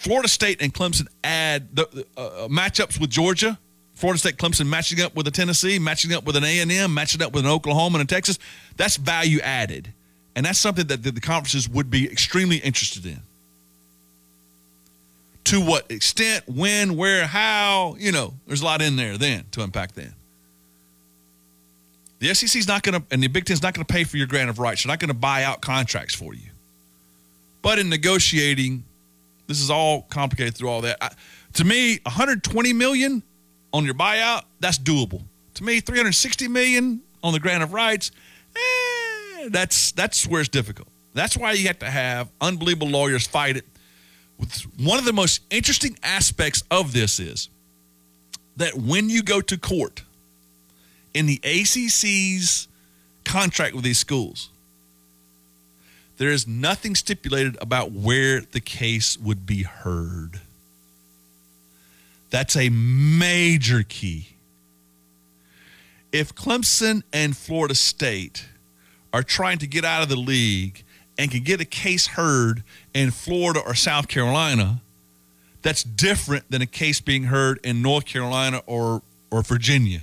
[0.00, 3.58] Florida State and Clemson add the uh, matchups with Georgia,
[3.92, 7.34] Florida State, Clemson matching up with a Tennessee, matching up with an A&M, matching up
[7.34, 8.38] with an Oklahoma and a Texas.
[8.78, 9.92] That's value added.
[10.34, 13.20] And that's something that the conferences would be extremely interested in.
[15.44, 19.62] To what extent, when, where, how, you know, there's a lot in there then to
[19.62, 20.14] unpack then.
[22.20, 24.28] The SEC's not going to, and the Big Ten's not going to pay for your
[24.28, 24.82] grant of rights.
[24.82, 26.48] They're not going to buy out contracts for you.
[27.60, 28.84] But in negotiating,
[29.50, 30.96] this is all complicated through all that.
[31.02, 31.10] I,
[31.54, 33.20] to me, 120 million
[33.72, 35.22] on your buyout, that's doable.
[35.54, 38.12] To me, 360 million on the grant of rights,
[38.54, 40.86] eh, that's that's where it's difficult.
[41.14, 43.64] That's why you have to have unbelievable lawyers fight it.
[44.78, 47.48] One of the most interesting aspects of this is
[48.56, 50.04] that when you go to court
[51.12, 52.68] in the ACC's
[53.24, 54.50] contract with these schools,
[56.20, 60.42] there is nothing stipulated about where the case would be heard.
[62.28, 64.28] That's a major key.
[66.12, 68.48] If Clemson and Florida State
[69.14, 70.84] are trying to get out of the league
[71.16, 74.82] and can get a case heard in Florida or South Carolina,
[75.62, 80.02] that's different than a case being heard in North Carolina or, or Virginia.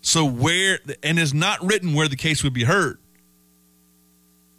[0.00, 2.96] So, where, and it's not written where the case would be heard.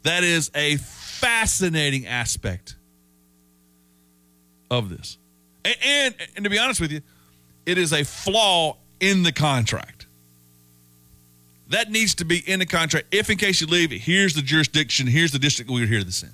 [0.03, 2.75] That is a fascinating aspect
[4.69, 5.17] of this.
[5.65, 7.01] And, and, and to be honest with you,
[7.65, 10.05] it is a flaw in the contract.
[11.69, 13.07] That needs to be in the contract.
[13.11, 16.23] If, in case you leave, here's the jurisdiction, here's the district we would hear this
[16.23, 16.29] in.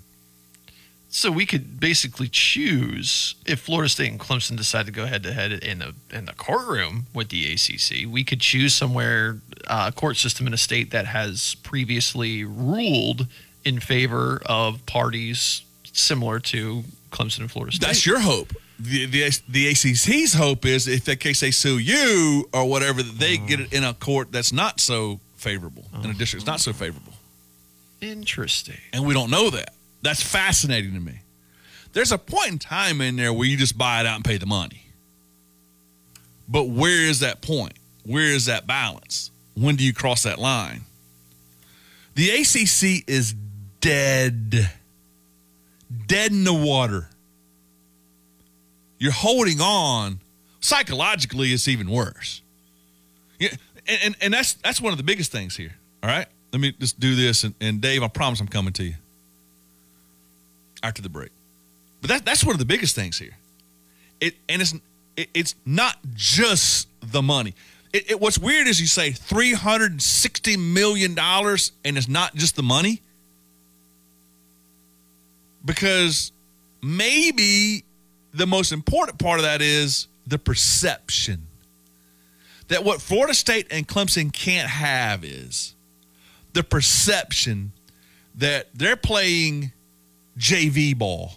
[1.12, 5.34] So we could basically choose if Florida State and Clemson decide to go head to
[5.34, 8.08] head in the in the courtroom with the ACC.
[8.08, 13.26] We could choose somewhere uh, court system in a state that has previously ruled
[13.66, 17.86] in favor of parties similar to Clemson and Florida State.
[17.86, 18.54] That's your hope.
[18.80, 23.20] The, the, the ACC's hope is if that case they sue you or whatever, that
[23.20, 26.18] they get it in a court that's not so favorable, in a uh-huh.
[26.18, 27.14] district that's not so favorable.
[28.02, 28.78] Interesting.
[28.94, 29.74] And we don't know that.
[30.02, 31.20] That's fascinating to me.
[31.92, 34.38] There's a point in time in there where you just buy it out and pay
[34.38, 34.86] the money.
[36.48, 37.74] But where is that point?
[38.06, 39.32] Where is that balance?
[39.56, 40.82] When do you cross that line?
[42.16, 43.34] The ACC is
[43.82, 44.70] dead.
[46.08, 47.10] Dead in the water.
[48.98, 50.20] You're holding on.
[50.60, 52.42] Psychologically, it's even worse.
[53.40, 53.50] Yeah,
[53.88, 55.76] and, and, and that's that's one of the biggest things here.
[56.04, 56.28] All right?
[56.52, 58.96] Let me just do this and, and Dave, I promise I'm coming to you
[60.84, 61.30] after the break.
[62.02, 63.36] But that, that's one of the biggest things here.
[64.20, 64.74] It and it's
[65.16, 67.56] it, it's not just the money.
[67.94, 72.08] It, it, what's weird is you say three hundred and sixty million dollars, and it's
[72.08, 73.02] not just the money,
[75.64, 76.32] because
[76.82, 77.84] maybe
[78.34, 81.48] the most important part of that is the perception
[82.70, 85.76] that what Florida State and Clemson can't have is
[86.54, 87.72] the perception
[88.36, 89.72] that they're playing
[90.38, 91.34] JV ball.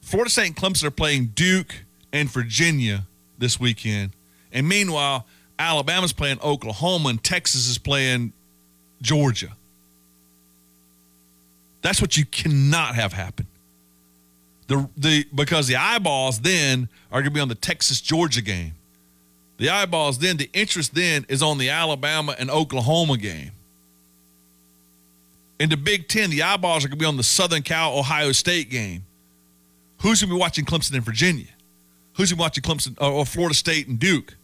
[0.00, 3.06] Florida State and Clemson are playing Duke and Virginia
[3.38, 4.12] this weekend.
[4.52, 5.26] And meanwhile,
[5.58, 8.32] Alabama's playing Oklahoma and Texas is playing
[9.00, 9.52] Georgia.
[11.84, 13.46] That's what you cannot have happen.
[14.68, 18.72] The the because the eyeballs then are going to be on the Texas Georgia game.
[19.58, 23.50] The eyeballs then the interest then is on the Alabama and Oklahoma game.
[25.60, 28.32] In the Big Ten, the eyeballs are going to be on the Southern Cal Ohio
[28.32, 29.04] State game.
[30.00, 31.48] Who's going to be watching Clemson and Virginia?
[32.14, 34.38] Who's going to be watching Clemson or, or Florida State and Duke?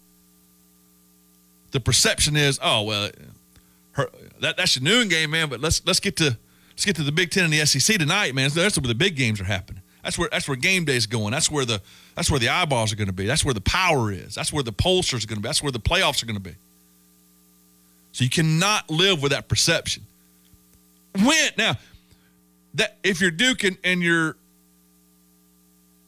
[1.70, 3.10] The perception is, oh well,
[3.92, 4.10] her,
[4.40, 5.48] that, that's your noon game, man.
[5.48, 6.36] But let's let's get to
[6.80, 8.48] let's get to the Big Ten and the SEC tonight, man.
[8.54, 9.82] That's where the big games are happening.
[10.02, 11.30] That's where that's where game day is going.
[11.30, 11.82] That's where the
[12.14, 13.26] that's where the eyeballs are going to be.
[13.26, 14.34] That's where the power is.
[14.34, 15.48] That's where the pollsters are going to be.
[15.48, 16.54] That's where the playoffs are going to be.
[18.12, 20.06] So you cannot live with that perception.
[21.22, 21.76] When now
[22.74, 24.38] that if you're Duke and, and you're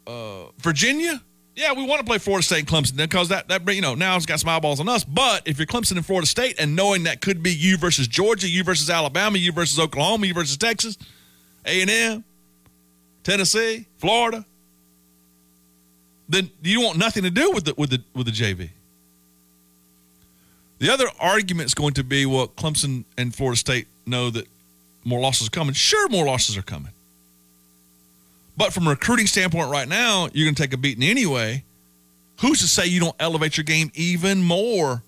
[0.06, 1.20] uh, Virginia,
[1.54, 4.16] yeah, we want to play Florida State and Clemson because that that you know now
[4.16, 5.04] it's got some eyeballs on us.
[5.04, 8.48] But if you're Clemson and Florida State and knowing that could be you versus Georgia,
[8.48, 10.96] you versus Alabama, you versus Oklahoma, you versus Texas,
[11.66, 12.24] A and M,
[13.22, 14.44] Tennessee, Florida,
[16.28, 18.70] then you want nothing to do with the with the with the JV.
[20.78, 24.48] The other argument is going to be well, Clemson and Florida State know that
[25.04, 25.74] more losses are coming.
[25.74, 26.92] Sure, more losses are coming.
[28.56, 31.64] But from a recruiting standpoint, right now, you're going to take a beating anyway.
[32.40, 35.02] Who's to say you don't elevate your game even more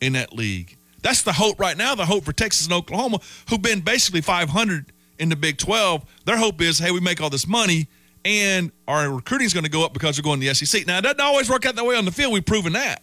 [0.00, 0.76] in that league?
[1.02, 1.94] That's the hope right now.
[1.94, 4.86] The hope for Texas and Oklahoma, who've been basically 500
[5.18, 6.04] in the Big 12.
[6.24, 7.88] Their hope is, hey, we make all this money
[8.26, 10.84] and our recruiting is going to go up because we're going to the SEC.
[10.84, 12.32] Now, it doesn't always work out that way on the field.
[12.32, 13.00] We've proven that.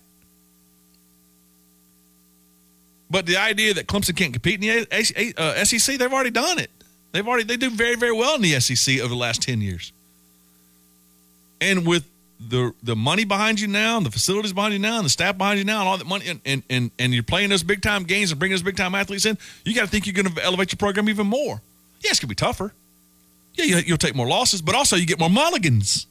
[3.09, 6.71] But the idea that Clemson can't compete in the uh, SEC, they've already done it.
[7.13, 9.93] They've already they do very very well in the SEC over the last ten years.
[11.61, 12.05] And with
[12.39, 15.37] the the money behind you now, and the facilities behind you now, and the staff
[15.37, 17.81] behind you now, and all that money, and and and, and you're playing those big
[17.81, 20.33] time games and bringing those big time athletes in, you got to think you're going
[20.33, 21.61] to elevate your program even more.
[22.01, 22.73] Yeah, it's going to be tougher.
[23.53, 26.07] Yeah, you'll take more losses, but also you get more mulligans.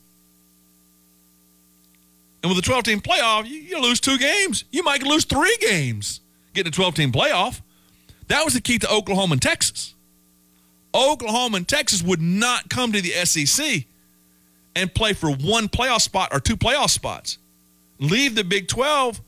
[2.42, 4.64] And with a 12 team playoff, you, you lose two games.
[4.70, 6.20] You might lose three games
[6.55, 7.61] getting a 12 team playoff.
[8.28, 9.91] That was the key to Oklahoma and Texas.
[10.95, 13.84] Oklahoma and Texas would not come to the SEC
[14.74, 17.38] and play for one playoff spot or two playoff spots.
[17.99, 19.20] Leave the Big 12,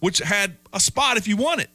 [0.00, 1.70] which had a spot if you want it,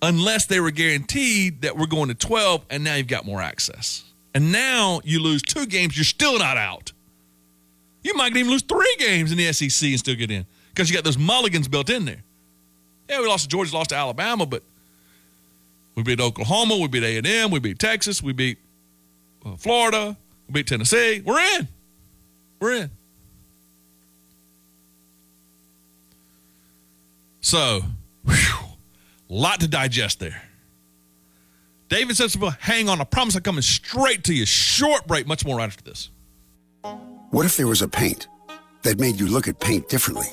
[0.00, 4.04] unless they were guaranteed that we're going to 12 and now you've got more access.
[4.34, 6.92] And now you lose two games, you're still not out.
[8.02, 10.94] You might even lose three games in the SEC and still get in because you
[10.94, 12.22] got those mulligans built in there.
[13.08, 14.62] Yeah, we lost to Georgia, lost to Alabama, but–
[15.98, 16.76] we beat Oklahoma.
[16.76, 17.50] We beat A&M.
[17.50, 18.22] We beat Texas.
[18.22, 18.58] We beat
[19.44, 20.16] uh, Florida.
[20.46, 21.22] We beat Tennessee.
[21.26, 21.66] We're in.
[22.60, 22.90] We're in.
[27.40, 27.80] So,
[28.28, 28.34] a
[29.28, 30.40] lot to digest there.
[31.88, 33.00] David says, hang on.
[33.00, 34.46] I promise I'm coming straight to you.
[34.46, 35.26] Short break.
[35.26, 36.10] Much more right after this.
[37.30, 38.28] What if there was a paint
[38.82, 40.28] that made you look at paint differently?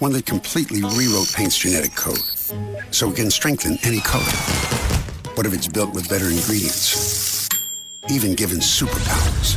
[0.00, 2.18] One that completely rewrote paint's genetic code
[2.90, 4.59] so it can strengthen any color
[5.34, 7.48] what if it's built with better ingredients?
[8.08, 9.56] Even given superpowers.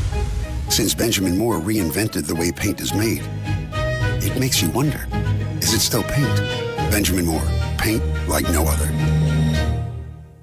[0.72, 3.24] Since Benjamin Moore reinvented the way paint is made,
[4.24, 5.08] it makes you wonder,
[5.58, 6.38] is it still paint?
[6.92, 7.48] Benjamin Moore,
[7.78, 9.33] paint like no other.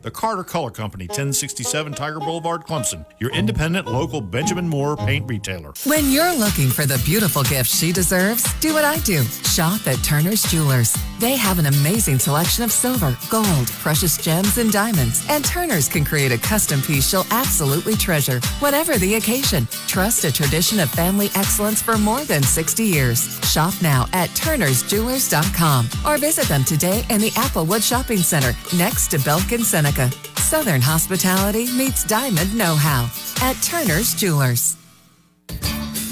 [0.03, 5.75] The Carter Color Company, 1067 Tiger Boulevard, Clemson, your independent local Benjamin Moore paint retailer.
[5.85, 9.23] When you're looking for the beautiful gift she deserves, do what I do.
[9.25, 10.97] Shop at Turner's Jewelers.
[11.19, 15.23] They have an amazing selection of silver, gold, precious gems, and diamonds.
[15.29, 19.69] And Turner's can create a custom piece she'll absolutely treasure, whatever the occasion.
[19.87, 23.39] Trust a tradition of family excellence for more than 60 years.
[23.51, 29.19] Shop now at turnersjewelers.com or visit them today in the Applewood Shopping Center next to
[29.19, 29.90] Belkin Center.
[29.91, 30.15] Seneca.
[30.41, 33.11] Southern hospitality meets diamond know-how
[33.43, 34.77] at Turner's Jewelers.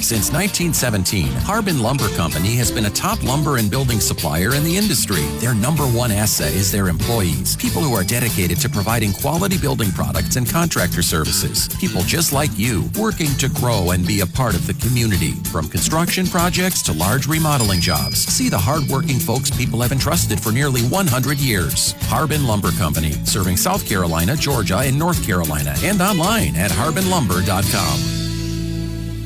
[0.01, 4.77] Since 1917, Harbin Lumber Company has been a top lumber and building supplier in the
[4.77, 5.23] industry.
[5.39, 9.91] Their number one asset is their employees, people who are dedicated to providing quality building
[9.91, 11.69] products and contractor services.
[11.81, 15.33] People just like you, working to grow and be a part of the community.
[15.51, 20.53] From construction projects to large remodeling jobs, see the hardworking folks people have entrusted for
[20.53, 21.93] nearly 100 years.
[22.09, 28.28] Harbin Lumber Company, serving South Carolina, Georgia, and North Carolina, and online at harbinlumber.com.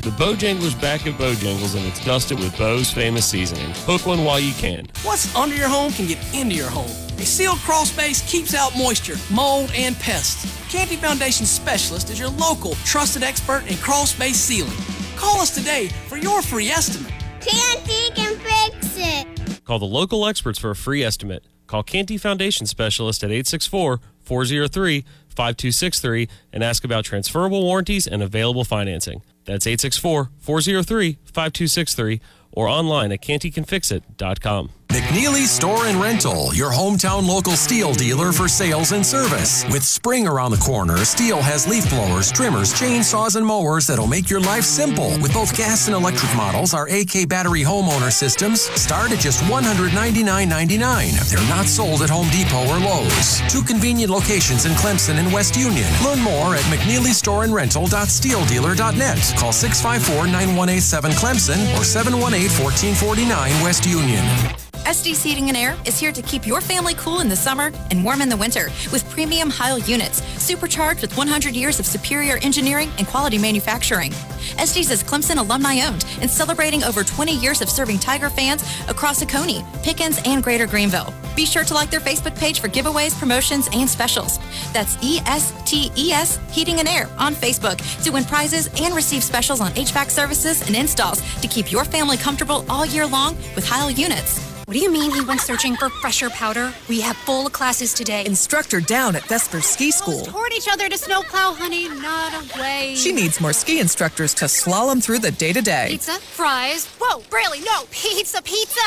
[0.03, 3.71] The Bojangles back at Bojangles and it's dusted with Bo's famous seasoning.
[3.85, 4.85] Hook one while you can.
[5.03, 6.91] What's under your home can get into your home.
[7.19, 10.45] A sealed crawl space keeps out moisture, mold, and pests.
[10.69, 14.77] Canty Foundation Specialist is your local trusted expert in crawl space sealing.
[15.15, 17.13] Call us today for your free estimate.
[17.39, 19.63] Canty can fix it.
[19.63, 21.45] Call the local experts for a free estimate.
[21.65, 28.63] Call Canty Foundation Specialist at 864 403 5263 and ask about transferable warranties and available
[28.63, 29.21] financing.
[29.45, 32.21] That's 864 403 5263
[32.51, 34.69] or online at cantycanfixit.com.
[34.93, 39.65] McNeely Store and Rental, your hometown local Stihl dealer for sales and service.
[39.71, 44.29] With spring around the corner, Stihl has leaf blowers, trimmers, chainsaws, and mowers that'll make
[44.29, 45.17] your life simple.
[45.19, 51.27] With both gas and electric models, our AK battery homeowner systems start at just $199.99.
[51.27, 53.41] They're not sold at Home Depot or Lowe's.
[53.49, 55.89] Two convenient locations in Clemson and West Union.
[56.05, 59.33] Learn more at McNeelyStoreandRental.StihlDealer.net.
[59.39, 64.62] Call 654-9187 Clemson or 718-1449 West Union.
[64.85, 68.03] Estes Heating and Air is here to keep your family cool in the summer and
[68.03, 72.91] warm in the winter with premium Heil units, supercharged with 100 years of superior engineering
[72.97, 74.13] and quality manufacturing.
[74.59, 79.23] Estes is Clemson alumni owned and celebrating over 20 years of serving Tiger fans across
[79.23, 81.13] Oconee, Pickens, and Greater Greenville.
[81.35, 84.37] Be sure to like their Facebook page for giveaways, promotions, and specials.
[84.73, 90.11] That's ESTES Heating and Air on Facebook to win prizes and receive specials on HVAC
[90.11, 94.53] services and installs to keep your family comfortable all year long with Heil units.
[94.65, 96.73] What do you mean he went searching for fresher powder?
[96.87, 98.25] We have full classes today.
[98.25, 100.23] Instructor down at Vesper Ski School.
[100.23, 102.95] Toward each other to snowplow, honey, not away.
[102.95, 105.87] She needs more ski instructors to slalom through the day to day.
[105.89, 106.85] Pizza, fries.
[106.97, 108.79] Whoa, Braley, no, pizza, pizza.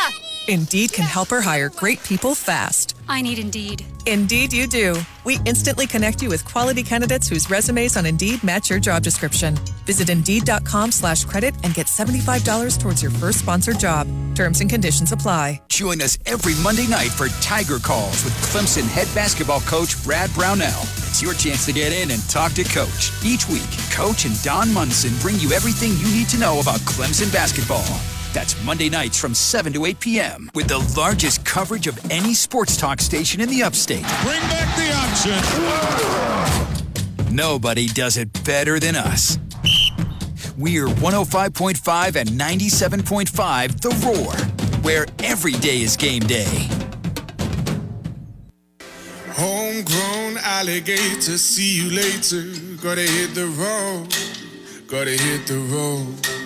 [0.49, 2.97] Indeed can help her hire great people fast.
[3.09, 3.85] I need Indeed.
[4.07, 4.97] Indeed, you do.
[5.25, 9.55] We instantly connect you with quality candidates whose resumes on Indeed match your job description.
[9.85, 14.09] Visit Indeed.com slash credit and get $75 towards your first sponsored job.
[14.35, 15.61] Terms and conditions apply.
[15.69, 20.83] Join us every Monday night for Tiger Calls with Clemson head basketball coach Brad Brownell.
[21.09, 23.13] It's your chance to get in and talk to Coach.
[23.25, 27.33] Each week, Coach and Don Munson bring you everything you need to know about Clemson
[27.33, 28.01] basketball.
[28.37, 30.51] That's Monday nights from 7 to 8 p.m.
[30.55, 34.05] with the largest coverage of any sports talk station in the upstate.
[34.25, 34.93] Bring back the
[37.17, 37.35] option.
[37.35, 39.39] Nobody does it better than us.
[40.59, 44.35] We're 105.5 and 97.5 The Roar,
[44.83, 46.69] where every day is game day.
[49.31, 52.43] Homegrown alligator, see you later.
[52.83, 54.15] Gotta hit the road,
[54.89, 56.46] gotta hit the road.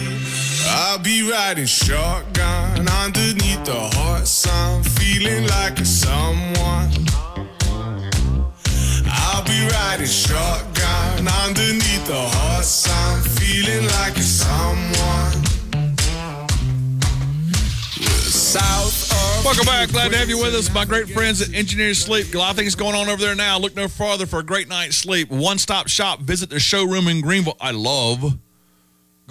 [0.67, 6.89] I'll be riding shotgun underneath the hot sun, feeling like a someone.
[9.07, 15.43] I'll be riding shotgun underneath the hot sun, feeling like a someone.
[18.29, 19.89] South of Welcome back.
[19.89, 20.73] Glad to have you with us.
[20.73, 22.33] My great friends at Engineered Sleep.
[22.33, 23.57] A lot of things going on over there now.
[23.57, 25.29] Look no farther for a great night's sleep.
[25.29, 26.19] One stop shop.
[26.19, 27.57] Visit their showroom in Greenville.
[27.59, 28.37] I love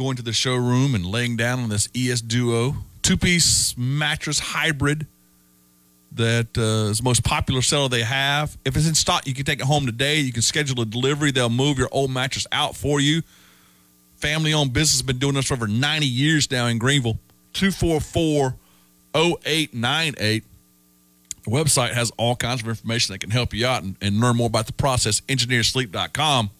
[0.00, 5.06] going to the showroom and laying down on this ES Duo two piece mattress hybrid
[6.12, 8.56] that uh, is the most popular seller they have.
[8.64, 10.16] If it's in stock, you can take it home today.
[10.16, 11.30] You can schedule a delivery.
[11.30, 13.22] They'll move your old mattress out for you.
[14.16, 17.18] Family owned business has been doing this for over 90 years now in Greenville.
[17.52, 18.54] 244
[19.14, 20.44] 0898.
[21.44, 24.36] The website has all kinds of information that can help you out and, and learn
[24.36, 25.20] more about the process.
[25.22, 26.50] Engineeredsleep.com.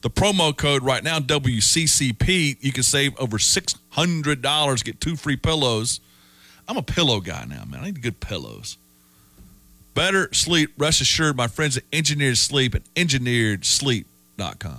[0.00, 6.00] The promo code right now, WCCP, you can save over $600, get two free pillows.
[6.68, 7.80] I'm a pillow guy now, man.
[7.80, 8.78] I need good pillows.
[9.94, 14.78] Better sleep, rest assured, my friends at Engineered Sleep at engineeredsleep.com.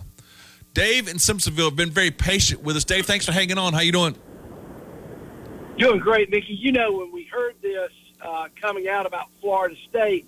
[0.74, 2.86] Dave in Simpsonville have been very patient with us.
[2.86, 3.74] Dave, thanks for hanging on.
[3.74, 4.16] How you doing?
[5.78, 6.54] Doing great, Mickey.
[6.54, 7.92] You know, when we heard this
[8.22, 10.26] uh, coming out about Florida State,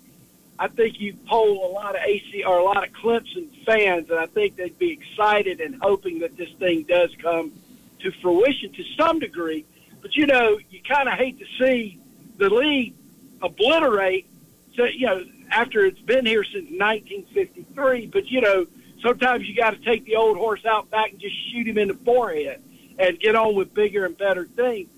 [0.62, 4.20] I think you poll a lot of AC or a lot of Clemson fans, and
[4.20, 7.50] I think they'd be excited and hoping that this thing does come
[7.98, 9.64] to fruition to some degree.
[10.00, 12.00] But you know, you kind of hate to see
[12.36, 12.94] the league
[13.42, 14.28] obliterate.
[14.76, 18.66] So you know, after it's been here since 1953, but you know,
[19.00, 21.88] sometimes you got to take the old horse out back and just shoot him in
[21.88, 22.62] the forehead
[23.00, 24.88] and get on with bigger and better things.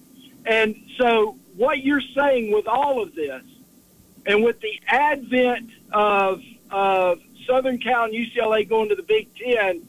[0.45, 3.41] And so what you're saying with all of this,
[4.27, 9.83] and with the advent of of Southern Cal and UCLA going to the Big Ten,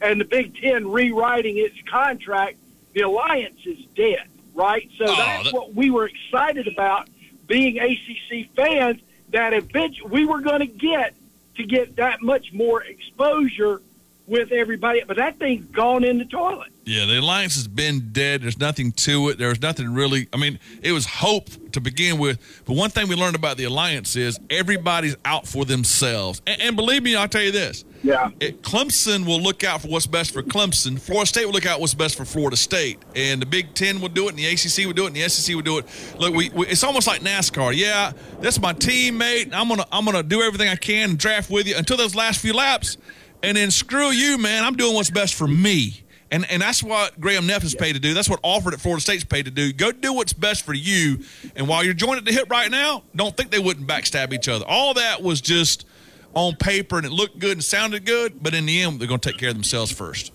[0.00, 2.56] and the Big Ten rewriting its contract,
[2.94, 4.24] the alliance is dead,
[4.54, 4.90] right?
[4.98, 7.08] So Oh, that's that- what we were excited about
[7.46, 9.00] being ACC fans.
[9.30, 11.14] That eventually we were going to get
[11.56, 13.80] to get that much more exposure
[14.26, 16.70] with everybody, but that thing's gone in the toilet.
[16.86, 18.42] Yeah, the alliance has been dead.
[18.42, 19.38] There's nothing to it.
[19.38, 20.28] There's nothing really.
[20.32, 22.38] I mean, it was hope to begin with.
[22.64, 26.40] But one thing we learned about the alliance is everybody's out for themselves.
[26.46, 27.84] And, and believe me, I'll tell you this.
[28.04, 28.30] Yeah.
[28.38, 31.00] It, Clemson will look out for what's best for Clemson.
[31.00, 33.00] Florida State will look out what's best for Florida State.
[33.16, 35.28] And the Big Ten will do it, and the ACC will do it, and the
[35.28, 35.86] SEC will do it.
[36.20, 37.74] Look, we, we it's almost like NASCAR.
[37.74, 39.52] Yeah, that's my teammate.
[39.52, 42.40] I'm gonna I'm gonna do everything I can and draft with you until those last
[42.40, 42.96] few laps,
[43.42, 44.62] and then screw you, man.
[44.62, 46.04] I'm doing what's best for me.
[46.30, 48.12] And, and that's what Graham Neff is paid to do.
[48.12, 49.72] That's what Alford at Florida State's paid to do.
[49.72, 51.20] Go do what's best for you.
[51.54, 54.48] And while you're joined at the hip right now, don't think they wouldn't backstab each
[54.48, 54.64] other.
[54.66, 55.86] All that was just
[56.34, 59.20] on paper and it looked good and sounded good, but in the end, they're going
[59.20, 60.32] to take care of themselves first.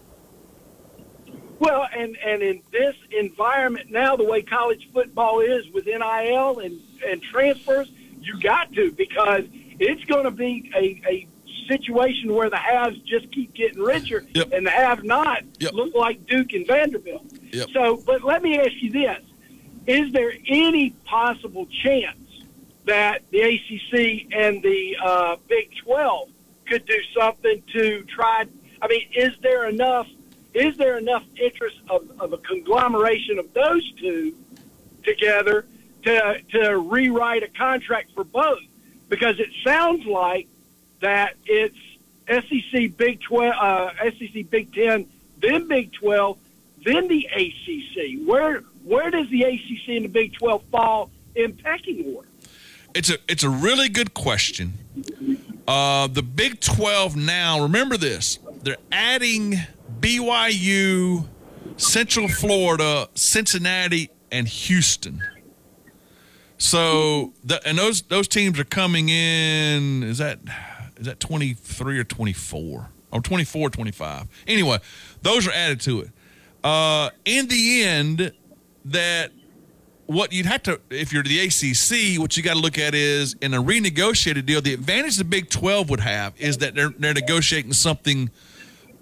[1.60, 6.82] Well, and and in this environment now, the way college football is with NIL and
[7.08, 9.44] and transfers, you got to because
[9.80, 11.28] it's going to be a, a
[11.72, 16.54] situation where the haves just keep getting richer and the have not look like Duke
[16.54, 17.26] and Vanderbilt.
[17.52, 17.70] Yep.
[17.74, 19.20] So, but let me ask you this:
[19.88, 22.18] Is there any possible chance
[22.86, 26.30] that the ACC and the uh, Big Twelve
[26.66, 28.46] could do something to try?
[28.82, 30.08] I mean, is there enough?
[30.54, 34.36] Is there enough interest of, of a conglomeration of those two
[35.04, 35.66] together
[36.04, 38.60] to to rewrite a contract for both?
[39.08, 40.48] Because it sounds like
[41.02, 41.78] that it's
[42.28, 45.08] SEC Big Twelve, uh, SEC Big Ten,
[45.40, 46.38] then Big Twelve,
[46.84, 48.26] then the ACC.
[48.26, 52.28] Where where does the ACC and the Big Twelve fall in pecking order?
[52.94, 54.74] It's a it's a really good question.
[55.68, 57.62] Uh, the Big Twelve now.
[57.62, 59.56] Remember this: they're adding
[60.00, 61.28] BYU,
[61.78, 65.24] Central Florida, Cincinnati, and Houston.
[66.58, 70.04] So the, and those those teams are coming in.
[70.04, 70.40] Is that
[71.02, 72.90] is that twenty three or twenty four?
[73.14, 74.28] Or 24, 25.
[74.48, 74.80] Anyway,
[75.22, 76.12] those are added to it.
[76.64, 78.32] Uh, in the end,
[78.86, 79.32] that
[80.06, 83.36] what you'd have to, if you're the ACC, what you got to look at is
[83.42, 84.62] in a renegotiated deal.
[84.62, 88.30] The advantage the Big 12 would have is that they're they're negotiating something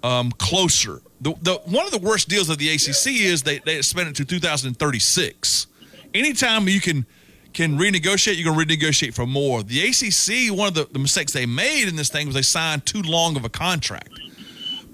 [0.02, 1.02] um, closer.
[1.20, 4.16] The, the one of the worst deals of the ACC is they they spend it
[4.16, 5.66] to 2036.
[6.14, 7.06] Anytime you can
[7.52, 9.62] can renegotiate, you're going to renegotiate for more.
[9.62, 12.86] The ACC, one of the, the mistakes they made in this thing was they signed
[12.86, 14.20] too long of a contract.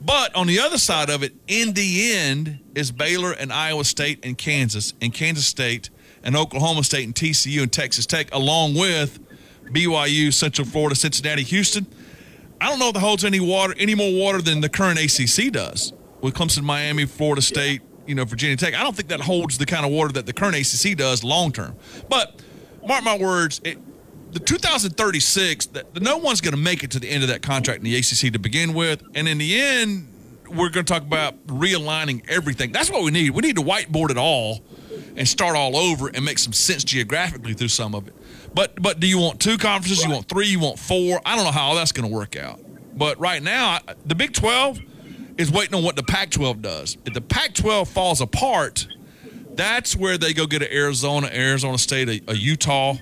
[0.01, 4.25] But on the other side of it, in the end, is Baylor and Iowa State
[4.25, 5.91] and Kansas, and Kansas State
[6.23, 9.19] and Oklahoma State and TCU and Texas Tech, along with
[9.73, 11.87] BYU, Central Florida, Cincinnati, Houston.
[12.61, 15.53] I don't know if that holds any water, any more water than the current ACC
[15.53, 18.75] does with Clemson, Miami, Florida State, you know, Virginia Tech.
[18.75, 21.53] I don't think that holds the kind of water that the current ACC does long
[21.53, 21.75] term.
[22.09, 22.43] But
[22.87, 23.79] mark my words, it,
[24.33, 27.79] the 2036, that no one's going to make it to the end of that contract
[27.79, 30.09] in the ACC to begin with, and in the end,
[30.49, 32.73] we're going to talk about realigning everything.
[32.73, 33.31] That's what we need.
[33.31, 34.61] We need to whiteboard it all
[35.17, 38.15] and start all over and make some sense geographically through some of it.
[38.55, 40.05] But but do you want two conferences?
[40.05, 40.47] You want three?
[40.47, 41.21] You want four?
[41.27, 42.61] I don't know how all that's going to work out.
[42.95, 44.81] But right now, the Big 12
[45.37, 46.97] is waiting on what the Pac 12 does.
[47.05, 48.89] If the Pac 12 falls apart,
[49.57, 52.97] that's where they go get an Arizona, Arizona State, a, a Utah,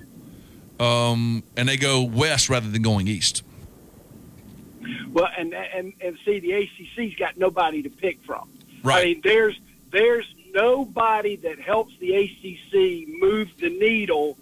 [0.81, 3.43] um, and they go west rather than going east.
[5.13, 8.49] Well, and and and see, the ACC's got nobody to pick from.
[8.83, 9.01] Right.
[9.01, 9.59] I mean, there's
[9.91, 14.37] there's nobody that helps the ACC move the needle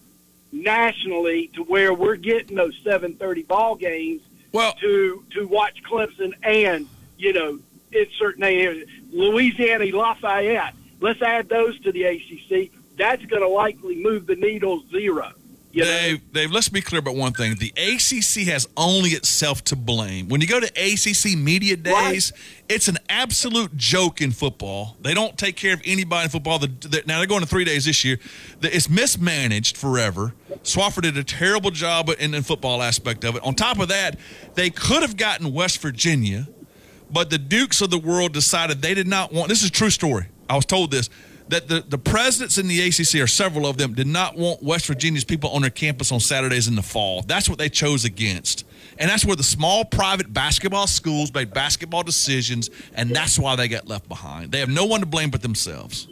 [0.50, 6.86] nationally to where we're getting those 7:30 ball games well, to to watch Clemson and
[7.18, 7.58] you know
[7.92, 10.74] insert name Louisiana Lafayette.
[11.02, 12.70] Let's add those to the ACC.
[12.96, 15.32] That's going to likely move the needle zero.
[15.72, 15.90] You know?
[15.90, 17.56] Dave, Dave, let's be clear about one thing.
[17.56, 20.28] The ACC has only itself to blame.
[20.28, 22.32] When you go to ACC media days,
[22.68, 24.96] it's an absolute joke in football.
[25.00, 26.58] They don't take care of anybody in football.
[26.58, 28.18] The, the, now they're going to three days this year.
[28.60, 30.34] The, it's mismanaged forever.
[30.62, 33.42] Swofford did a terrible job in the football aspect of it.
[33.42, 34.18] On top of that,
[34.54, 36.46] they could have gotten West Virginia,
[37.10, 39.48] but the Dukes of the world decided they did not want.
[39.48, 40.26] This is a true story.
[40.48, 41.08] I was told this
[41.48, 44.86] that the, the presidents in the ACC, or several of them, did not want West
[44.86, 47.22] Virginia's people on their campus on Saturdays in the fall.
[47.22, 48.64] That's what they chose against.
[48.98, 53.68] And that's where the small private basketball schools made basketball decisions, and that's why they
[53.68, 54.52] got left behind.
[54.52, 56.08] They have no one to blame but themselves.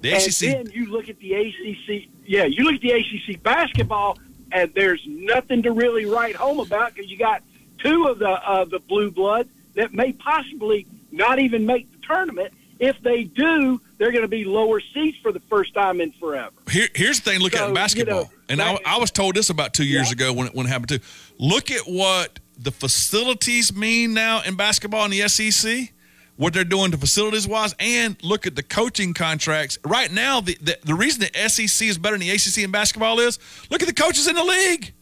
[0.00, 2.08] The and ACC then you look at the ACC.
[2.24, 4.18] Yeah, you look at the ACC basketball,
[4.52, 7.42] and there's nothing to really write home about because you got
[7.78, 12.52] two of the uh, the blue blood that may possibly not even make the tournament.
[12.80, 16.52] If they do, they're going to be lower seats for the first time in forever.
[16.70, 17.40] Here, here's the thing.
[17.40, 20.12] Look So, at you basketball, know, and I, I was told this about two years
[20.12, 21.00] ago when it, when it happened too.
[21.38, 25.92] Look at what the facilities mean now in basketball in the SEC.
[26.36, 29.76] What they're doing to facilities wise, and look at the coaching contracts.
[29.84, 33.18] Right now, the, the the reason the SEC is better than the ACC in basketball
[33.18, 34.94] is look at the coaches in the league.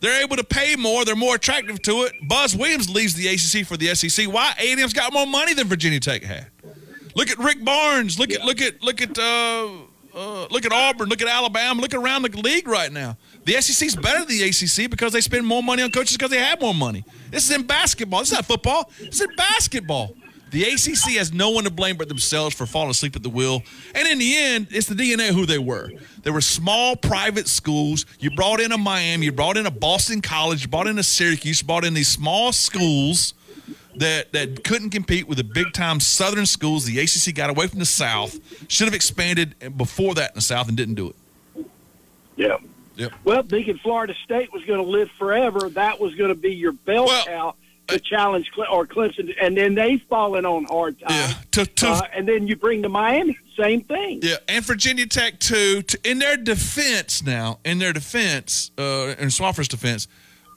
[0.00, 1.04] They're able to pay more.
[1.04, 2.12] They're more attractive to it.
[2.26, 4.26] Buzz Williams leaves the ACC for the SEC.
[4.32, 4.54] Why?
[4.58, 6.46] A&M's got more money than Virginia Tech had.
[7.14, 8.18] Look at Rick Barnes.
[8.18, 9.68] Look at look at look at uh,
[10.14, 11.08] uh, look at Auburn.
[11.08, 11.80] Look at Alabama.
[11.80, 13.16] Look around the league right now.
[13.44, 16.38] The SEC's better than the ACC because they spend more money on coaches because they
[16.38, 17.04] have more money.
[17.30, 18.20] This is in basketball.
[18.20, 18.90] This is not football.
[18.98, 20.14] This is in basketball.
[20.50, 23.62] The ACC has no one to blame but themselves for falling asleep at the wheel.
[23.94, 25.90] And in the end, it's the DNA of who they were.
[26.22, 28.06] They were small private schools.
[28.18, 31.02] You brought in a Miami, you brought in a Boston College, you brought in a
[31.02, 33.34] Syracuse, you brought in these small schools
[33.96, 36.84] that that couldn't compete with the big time Southern schools.
[36.84, 38.38] The ACC got away from the South.
[38.68, 41.66] Should have expanded before that in the South and didn't do it.
[42.36, 42.56] Yeah.
[42.96, 43.12] Yep.
[43.24, 46.72] Well, thinking Florida State was going to live forever, that was going to be your
[46.72, 47.54] bell cow
[47.88, 51.34] to challenge Cle- or Clemson, and then they've fallen on hard times.
[51.52, 54.20] To, to, Uh, and then you bring to Miami, same thing.
[54.22, 55.82] Yeah, and Virginia Tech too.
[55.82, 60.06] To, in their defense, now in their defense, uh, in Swofford's defense,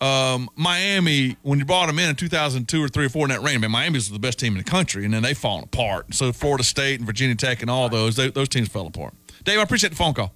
[0.01, 3.41] um, Miami when you brought them in in 2002 or three or four in that
[3.41, 6.13] range, man, Miami was the best team in the country, and then they fallen apart.
[6.13, 9.13] So Florida State and Virginia Tech and all those they, those teams fell apart.
[9.43, 10.34] Dave, I appreciate the phone call.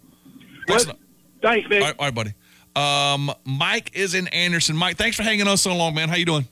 [0.68, 0.86] Thanks.
[1.42, 1.82] Thanks, man.
[1.82, 2.34] All right, all right, buddy.
[2.76, 4.76] Um, Mike is in Anderson.
[4.76, 6.10] Mike, thanks for hanging on so long, man.
[6.10, 6.48] How you doing?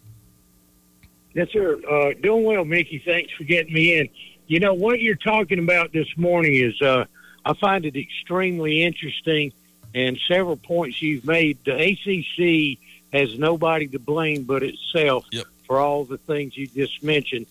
[1.33, 1.79] Yes, sir.
[1.89, 2.99] Uh, doing well, Mickey.
[2.99, 4.09] Thanks for getting me in.
[4.47, 7.05] You know, what you're talking about this morning is, uh,
[7.45, 9.51] I find it extremely interesting
[9.95, 11.57] and several points you've made.
[11.65, 12.79] The ACC
[13.11, 15.25] has nobody to blame but itself
[15.65, 17.45] for all the things you just mentioned.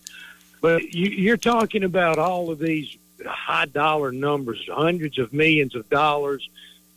[0.61, 5.89] But you, you're talking about all of these high dollar numbers, hundreds of millions of
[5.89, 6.47] dollars,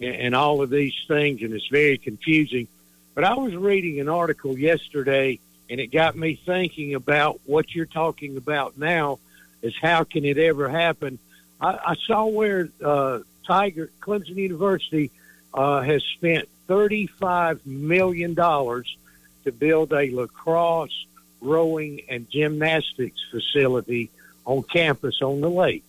[0.00, 2.68] and, and all of these things, and it's very confusing.
[3.14, 5.38] But I was reading an article yesterday,
[5.68, 9.18] and it got me thinking about what you're talking about now.
[9.62, 11.18] Is how can it ever happen?
[11.60, 15.10] I, I saw where uh, Tiger Clemson University
[15.52, 18.96] uh, has spent thirty-five million dollars
[19.44, 21.06] to build a lacrosse,
[21.40, 24.10] rowing, and gymnastics facility
[24.44, 25.84] on campus on the lake.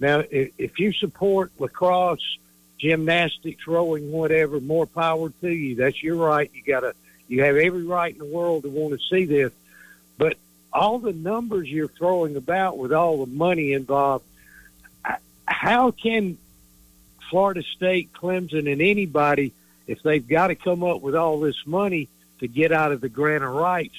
[0.00, 2.38] Now, if, if you support lacrosse,
[2.78, 5.76] gymnastics, rowing, whatever, more power to you.
[5.76, 6.50] That's your right.
[6.52, 6.94] You gotta,
[7.28, 9.52] you have every right in the world to want to see this.
[10.18, 10.36] But
[10.72, 14.24] all the numbers you're throwing about with all the money involved,
[15.46, 16.38] how can
[17.30, 19.52] Florida State, Clemson, and anybody,
[19.86, 22.08] if they've got to come up with all this money
[22.40, 23.94] to get out of the grant of rights,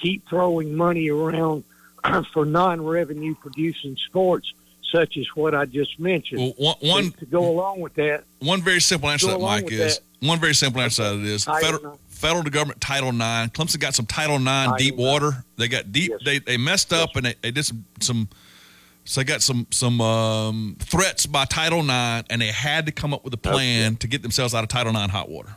[0.00, 1.64] keep throwing money around
[2.32, 4.52] for non-revenue producing sports
[4.90, 6.40] such as what I just mentioned.
[6.40, 9.70] Well, one, one to, go along with that, One very simple answer to that, Mike,
[9.70, 13.48] is one very simple answer to that is federal, federal government Title Nine.
[13.48, 15.44] Clemson got some Title Nine deep water.
[15.56, 16.12] They got deep.
[16.24, 18.28] They they messed up and they, they did some some.
[19.04, 23.14] So they got some some um, threats by Title Nine, and they had to come
[23.14, 25.56] up with a plan to get themselves out of Title Nine hot water.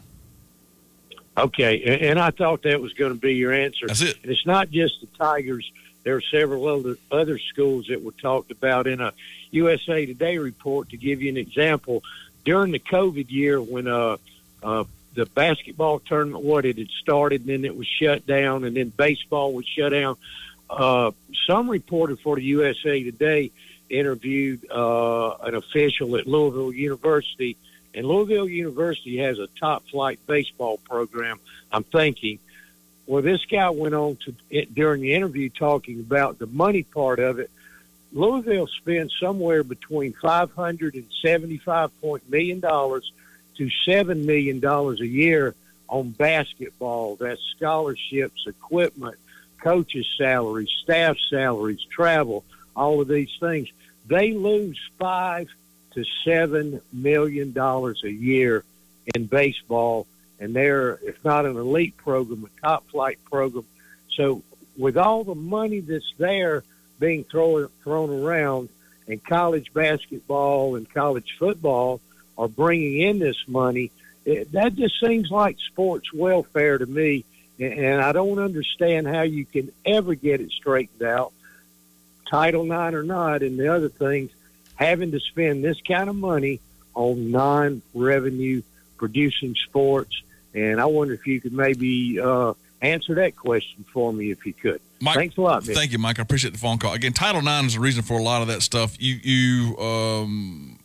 [1.37, 3.87] Okay, and, and I thought that was going to be your answer.
[3.87, 4.17] That's it.
[4.23, 5.71] And it's not just the Tigers.
[6.03, 9.13] There are several other other schools that were talked about in a
[9.51, 10.89] USA Today report.
[10.89, 12.03] To give you an example,
[12.45, 14.17] during the COVID year when uh,
[14.63, 18.75] uh, the basketball tournament, what it had started, and then it was shut down, and
[18.75, 20.17] then baseball was shut down.
[20.69, 21.11] Uh,
[21.47, 23.51] some reporter for the USA Today
[23.89, 27.57] interviewed uh, an official at Louisville University,
[27.93, 31.39] and Louisville University has a top flight baseball program.
[31.71, 32.39] I'm thinking.
[33.05, 37.19] Well, this guy went on to it, during the interview talking about the money part
[37.19, 37.51] of it.
[38.13, 43.11] Louisville spends somewhere between five hundred and seventy-five point million dollars
[43.57, 45.55] to seven million dollars a year
[45.87, 47.15] on basketball.
[47.15, 49.15] That's scholarships, equipment,
[49.61, 52.43] coaches' salaries, staff salaries, travel,
[52.75, 53.69] all of these things.
[54.07, 55.49] They lose five
[55.91, 58.63] to seven million dollars a year
[59.13, 60.07] in baseball,
[60.39, 63.65] and they're if not an elite program, a top flight program.
[64.11, 64.41] So
[64.77, 66.63] with all the money that's there
[66.99, 68.69] being thrown thrown around,
[69.07, 72.01] and college basketball and college football
[72.37, 73.91] are bringing in this money,
[74.25, 77.25] it, that just seems like sports welfare to me.
[77.59, 81.33] And and I don't understand how you can ever get it straightened out,
[82.29, 84.31] Title IX or not, and the other things.
[84.75, 86.59] having to spend this kind of money
[86.95, 88.61] on non-revenue
[88.97, 90.21] producing sports.
[90.53, 94.53] And I wonder if you could maybe uh, answer that question for me if you
[94.53, 94.81] could.
[94.99, 95.63] Mike, Thanks a lot.
[95.63, 95.73] Mick.
[95.73, 96.19] Thank you, Mike.
[96.19, 96.93] I appreciate the phone call.
[96.93, 98.95] Again, Title IX is the reason for a lot of that stuff.
[98.99, 100.79] You, you, um,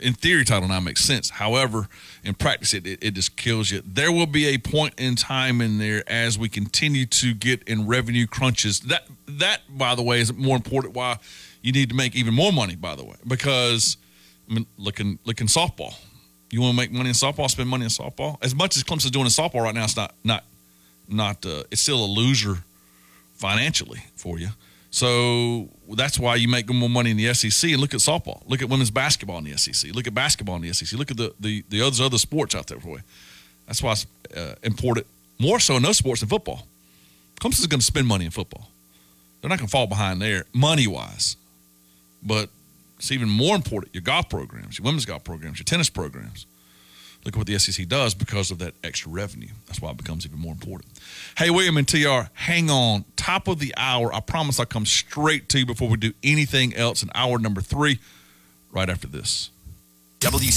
[0.00, 1.30] in theory, Title IX makes sense.
[1.30, 1.88] However,
[2.24, 3.82] in practice, it, it, it just kills you.
[3.84, 7.86] There will be a point in time in there as we continue to get in
[7.86, 8.80] revenue crunches.
[8.80, 10.94] That, that, by the way, is more important.
[10.94, 11.18] Why
[11.62, 13.96] you need to make even more money, by the way, because
[14.48, 15.94] I mean, looking, looking softball.
[16.50, 18.36] You want to make money in softball, spend money in softball.
[18.42, 20.44] As much as Clemson's doing in softball right now, it's not, not,
[21.08, 21.46] not.
[21.46, 22.56] Uh, it's still a loser
[23.34, 24.48] financially for you.
[24.90, 27.70] So that's why you make more money in the SEC.
[27.70, 28.42] And look at softball.
[28.46, 29.94] Look at women's basketball in the SEC.
[29.94, 30.98] Look at basketball in the SEC.
[30.98, 32.98] Look at the the, the other other sports out there you.
[33.66, 35.06] That's why it's uh, important
[35.38, 36.66] more so in those sports than football.
[37.40, 38.68] Clemson's going to spend money in football.
[39.40, 41.36] They're not going to fall behind there money wise,
[42.22, 42.50] but
[42.98, 46.44] it's even more important your golf programs, your women's golf programs, your tennis programs.
[47.24, 49.50] Look at what the SEC does because of that extra revenue.
[49.66, 50.90] That's why it becomes even more important.
[51.36, 53.04] Hey, William and TR, hang on.
[53.16, 54.12] Top of the hour.
[54.14, 57.60] I promise I'll come straight to you before we do anything else in hour number
[57.60, 57.98] three,
[58.72, 59.50] right after this.
[60.20, 60.52] WC